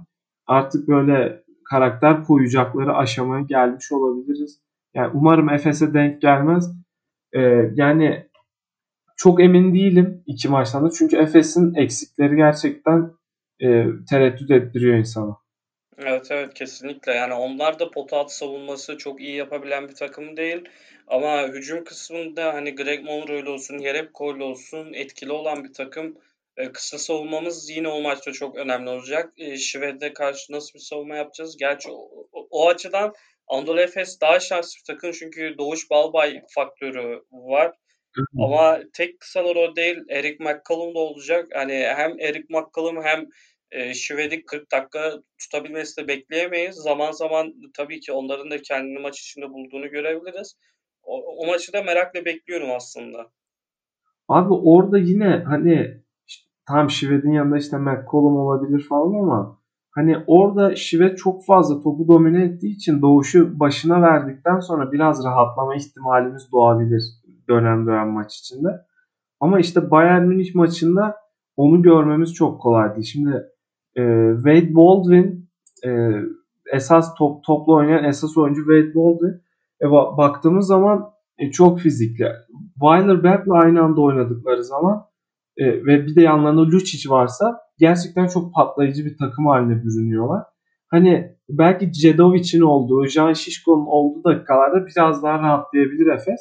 Artık 0.46 0.88
böyle 0.88 1.43
karakter 1.74 2.24
koyacakları 2.24 2.96
aşamaya 2.96 3.42
gelmiş 3.42 3.92
olabiliriz. 3.92 4.60
Yani 4.94 5.10
umarım 5.14 5.48
Efes'e 5.48 5.94
denk 5.94 6.22
gelmez. 6.22 6.70
E, 7.32 7.40
yani 7.74 8.26
çok 9.16 9.42
emin 9.42 9.74
değilim 9.74 10.22
iki 10.26 10.48
maçtan 10.48 10.84
da. 10.84 10.90
Çünkü 10.90 11.16
Efes'in 11.16 11.74
eksikleri 11.74 12.36
gerçekten 12.36 13.10
e, 13.60 13.86
tereddüt 14.10 14.50
ettiriyor 14.50 14.98
insana. 14.98 15.36
Evet 15.98 16.26
evet 16.30 16.54
kesinlikle 16.54 17.12
yani 17.12 17.34
onlar 17.34 17.78
da 17.78 17.90
pota 17.90 18.16
altı 18.16 18.36
savunması 18.36 18.98
çok 18.98 19.20
iyi 19.20 19.36
yapabilen 19.36 19.88
bir 19.88 19.94
takım 19.94 20.36
değil. 20.36 20.64
Ama 21.08 21.48
hücum 21.48 21.84
kısmında 21.84 22.54
hani 22.54 22.74
Greg 22.74 23.04
Monroe'lu 23.04 23.50
olsun, 23.50 23.78
Jerebko'yla 23.78 24.44
olsun 24.44 24.92
etkili 24.92 25.32
olan 25.32 25.64
bir 25.64 25.72
takım. 25.72 26.16
E, 26.56 26.72
kısa 26.72 26.98
savunmamız 26.98 27.70
yine 27.70 27.88
o 27.88 28.00
maçta 28.00 28.32
çok 28.32 28.56
önemli 28.56 28.90
olacak. 28.90 29.32
E, 29.36 29.56
Şved'e 29.56 30.12
karşı 30.12 30.52
nasıl 30.52 30.74
bir 30.74 30.84
savunma 30.84 31.16
yapacağız? 31.16 31.56
Gerçi 31.56 31.90
o, 31.90 32.26
o, 32.32 32.48
o 32.50 32.68
açıdan 32.68 33.14
Anadolu 33.48 33.80
Efes 33.80 34.20
daha 34.20 34.40
şanslı 34.40 34.78
bir 34.78 34.94
takım 34.94 35.12
çünkü 35.12 35.54
Doğuş 35.58 35.90
Balbay 35.90 36.42
faktörü 36.54 37.22
var. 37.32 37.76
Ama 38.38 38.80
tek 38.92 39.20
kısalar 39.20 39.56
o 39.56 39.76
değil. 39.76 39.98
Eric 40.08 40.44
McCollum 40.44 40.94
da 40.94 40.98
olacak. 40.98 41.48
Hani 41.54 41.72
hem 41.72 42.20
Eric 42.20 42.46
McCollum 42.48 43.02
hem 43.04 43.26
e, 43.70 43.94
Şved'i 43.94 44.44
40 44.44 44.72
dakika 44.72 45.12
tutabilmesi 45.38 46.02
de 46.02 46.08
bekleyemeyiz. 46.08 46.74
Zaman 46.74 47.12
zaman 47.12 47.54
tabii 47.74 48.00
ki 48.00 48.12
onların 48.12 48.50
da 48.50 48.62
kendini 48.62 48.98
maç 48.98 49.20
içinde 49.20 49.50
bulduğunu 49.50 49.90
görebiliriz. 49.90 50.56
O, 51.02 51.22
o 51.22 51.46
maçı 51.46 51.72
da 51.72 51.82
merakla 51.82 52.24
bekliyorum 52.24 52.70
aslında. 52.70 53.30
Abi 54.28 54.54
orada 54.54 54.98
yine 54.98 55.44
hani 55.46 56.04
tam 56.68 56.90
Şved'in 56.90 57.32
yanında 57.32 57.58
işte 57.58 57.78
McCollum 57.78 58.36
olabilir 58.36 58.86
falan 58.88 59.22
ama 59.22 59.58
hani 59.90 60.16
orada 60.26 60.76
Şived 60.76 61.16
çok 61.16 61.44
fazla 61.44 61.82
topu 61.82 62.08
domine 62.08 62.44
ettiği 62.44 62.74
için 62.76 63.02
doğuşu 63.02 63.60
başına 63.60 64.02
verdikten 64.02 64.60
sonra 64.60 64.92
biraz 64.92 65.24
rahatlama 65.24 65.74
ihtimalimiz 65.74 66.52
doğabilir 66.52 67.02
dönem 67.48 67.86
dönem 67.86 68.08
maç 68.08 68.36
içinde. 68.38 68.68
Ama 69.40 69.60
işte 69.60 69.90
Bayern 69.90 70.22
Münih 70.22 70.54
maçında 70.54 71.16
onu 71.56 71.82
görmemiz 71.82 72.34
çok 72.34 72.60
kolay 72.60 72.94
değil. 72.94 73.06
Şimdi 73.06 73.42
e, 73.96 74.02
Wade 74.36 74.74
Baldwin 74.74 75.50
e, 75.86 76.10
esas 76.72 77.14
top, 77.14 77.44
toplu 77.44 77.74
oynayan 77.74 78.04
esas 78.04 78.36
oyuncu 78.36 78.60
Wade 78.60 78.94
Baldwin. 78.94 79.42
E, 79.82 79.90
baktığımız 79.90 80.66
zaman 80.66 81.10
e, 81.38 81.50
çok 81.50 81.80
fizikli. 81.80 82.28
Weiler 82.74 83.24
Beck'le 83.24 83.50
aynı 83.50 83.82
anda 83.82 84.00
oynadıkları 84.00 84.64
zaman 84.64 85.06
e, 85.56 85.66
ve 85.66 86.06
bir 86.06 86.16
de 86.16 86.22
yanlarında 86.22 86.62
Lucic 86.62 87.10
varsa 87.10 87.60
gerçekten 87.78 88.26
çok 88.26 88.54
patlayıcı 88.54 89.04
bir 89.04 89.16
takım 89.18 89.46
haline 89.46 89.82
bürünüyorlar. 89.82 90.42
Hani 90.88 91.36
belki 91.48 91.92
Cedovic'in 91.92 92.60
olduğu, 92.60 93.06
Jan 93.06 93.32
Şişko'nun 93.32 93.86
olduğu 93.86 94.24
dakikalarda 94.24 94.86
biraz 94.86 95.22
daha 95.22 95.38
rahatlayabilir 95.38 96.06
Efes. 96.06 96.40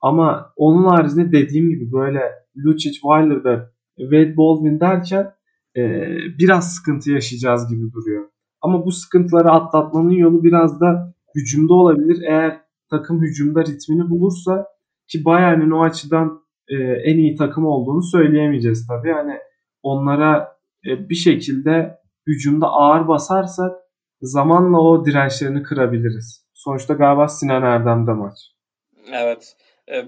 Ama 0.00 0.52
onun 0.56 0.84
haricinde 0.84 1.32
dediğim 1.32 1.70
gibi 1.70 1.92
böyle 1.92 2.20
Lucic, 2.56 2.92
Weiler 2.92 3.44
ve 3.44 3.68
Wade 3.96 4.36
Baldwin 4.36 4.80
derken 4.80 5.32
e, 5.76 5.82
biraz 6.38 6.74
sıkıntı 6.74 7.10
yaşayacağız 7.10 7.68
gibi 7.68 7.92
duruyor. 7.92 8.28
Ama 8.60 8.86
bu 8.86 8.92
sıkıntıları 8.92 9.50
atlatmanın 9.50 10.10
yolu 10.10 10.44
biraz 10.44 10.80
da 10.80 11.14
hücumda 11.34 11.74
olabilir. 11.74 12.22
Eğer 12.28 12.60
takım 12.90 13.22
hücumda 13.22 13.60
ritmini 13.60 14.10
bulursa 14.10 14.66
ki 15.08 15.24
Bayern'in 15.24 15.70
o 15.70 15.82
açıdan 15.82 16.41
e, 16.72 16.76
en 17.10 17.18
iyi 17.18 17.36
takım 17.36 17.66
olduğunu 17.66 18.02
söyleyemeyeceğiz 18.02 18.86
tabii. 18.86 19.08
Yani 19.08 19.38
onlara 19.82 20.56
e, 20.86 21.08
bir 21.08 21.14
şekilde 21.14 21.98
hücumda 22.26 22.66
ağır 22.66 23.08
basarsak 23.08 23.72
zamanla 24.20 24.80
o 24.80 25.06
dirençlerini 25.06 25.62
kırabiliriz. 25.62 26.46
Sonuçta 26.54 26.94
galiba 26.94 27.28
Sinan 27.28 27.62
Erdem'de 27.62 28.12
maç. 28.12 28.38
Evet. 29.12 29.56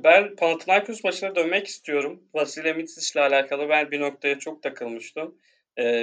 Ben 0.05 0.37
Panathinaikos 0.37 1.05
maçına 1.05 1.35
dönmek 1.35 1.67
istiyorum. 1.67 2.23
Vasile 2.35 2.73
Mitsic 2.73 3.19
ile 3.19 3.27
alakalı 3.27 3.69
ben 3.69 3.91
bir 3.91 4.01
noktaya 4.01 4.39
çok 4.39 4.62
takılmıştım. 4.62 5.35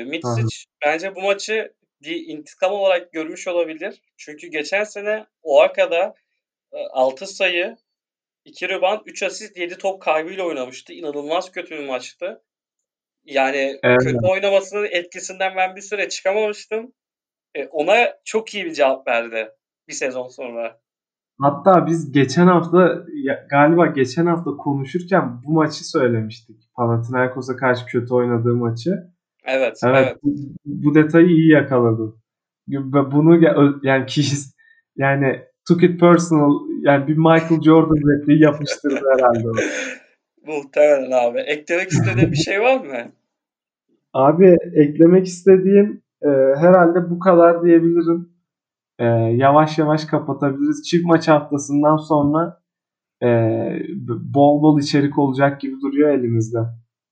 Mitsic 0.05 0.66
bence 0.86 1.16
bu 1.16 1.22
maçı 1.22 1.74
bir 2.03 2.28
intikam 2.28 2.72
olarak 2.74 3.12
görmüş 3.12 3.47
olabilir. 3.47 4.01
Çünkü 4.18 4.47
geçen 4.47 4.84
sene 4.84 5.26
Oaka'da 5.43 6.16
6 6.91 7.28
sayı, 7.28 7.78
2 8.45 8.69
rebound, 8.69 8.99
3 9.05 9.23
asist, 9.23 9.57
7 9.57 9.77
top 9.77 10.01
kaybıyla 10.01 10.43
oynamıştı. 10.43 10.93
İnanılmaz 10.93 11.51
kötü 11.51 11.77
bir 11.77 11.87
maçtı. 11.87 12.43
Yani 13.25 13.79
evet. 13.83 13.99
kötü 14.03 14.27
oynamasının 14.31 14.87
etkisinden 14.91 15.55
ben 15.57 15.75
bir 15.75 15.81
süre 15.81 16.09
çıkamamıştım. 16.09 16.93
Ona 17.71 18.13
çok 18.25 18.53
iyi 18.53 18.65
bir 18.65 18.73
cevap 18.73 19.07
verdi 19.07 19.49
bir 19.87 19.93
sezon 19.93 20.27
sonra. 20.27 20.81
Hatta 21.39 21.87
biz 21.87 22.11
geçen 22.11 22.47
hafta 22.47 23.05
galiba 23.49 23.85
geçen 23.85 24.25
hafta 24.25 24.51
konuşurken 24.51 25.43
bu 25.43 25.51
maçı 25.51 25.89
söylemiştik. 25.89 26.55
Panathinaikos'a 26.75 27.55
karşı 27.55 27.85
kötü 27.85 28.13
oynadığı 28.13 28.55
maçı. 28.55 28.89
Evet, 29.45 29.79
evet. 29.83 29.95
evet. 30.05 30.17
Bu, 30.23 30.29
bu 30.65 30.95
detayı 30.95 31.27
iyi 31.27 31.51
yakaladın. 31.51 32.15
Bunu 32.67 33.39
yani 33.83 34.05
kişi 34.05 34.35
yani 34.95 35.41
took 35.72 35.84
it 35.84 35.99
personal 35.99 36.51
yani 36.82 37.07
bir 37.07 37.17
Michael 37.17 37.61
Jordan 37.61 37.95
repliği 37.95 38.43
yapıştırdı 38.43 39.01
herhalde. 39.13 39.47
Muhtemelen 40.45 41.11
abi. 41.11 41.39
Eklemek 41.39 41.91
istediğin 41.91 42.32
bir 42.32 42.38
şey 42.38 42.61
var 42.61 42.78
mı? 42.78 43.11
Abi 44.13 44.57
eklemek 44.76 45.28
istediğim 45.28 46.01
e, 46.22 46.30
herhalde 46.57 47.09
bu 47.09 47.19
kadar 47.19 47.63
diyebilirim 47.63 48.30
e, 48.99 49.05
yavaş 49.36 49.78
yavaş 49.78 50.05
kapatabiliriz. 50.05 50.84
Çift 50.84 51.05
maç 51.05 51.28
haftasından 51.28 51.97
sonra 51.97 52.61
e, 53.24 53.28
bol 54.34 54.61
bol 54.61 54.80
içerik 54.80 55.19
olacak 55.19 55.61
gibi 55.61 55.82
duruyor 55.82 56.09
elimizde. 56.09 56.59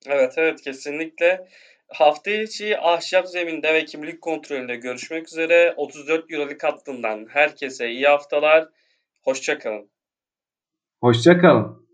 Evet 0.07 0.33
evet 0.37 0.61
kesinlikle. 0.61 1.47
Hafta 1.89 2.31
içi 2.31 2.79
ahşap 2.79 3.27
zeminde 3.27 3.73
ve 3.73 3.85
kimlik 3.85 4.21
kontrolünde 4.21 4.75
görüşmek 4.75 5.27
üzere. 5.27 5.73
34 5.77 6.31
Euroleague 6.31 6.69
hattından 6.69 7.27
herkese 7.29 7.89
iyi 7.89 8.07
haftalar. 8.07 8.69
Hoşçakalın. 9.21 9.89
Hoşçakalın. 11.01 11.88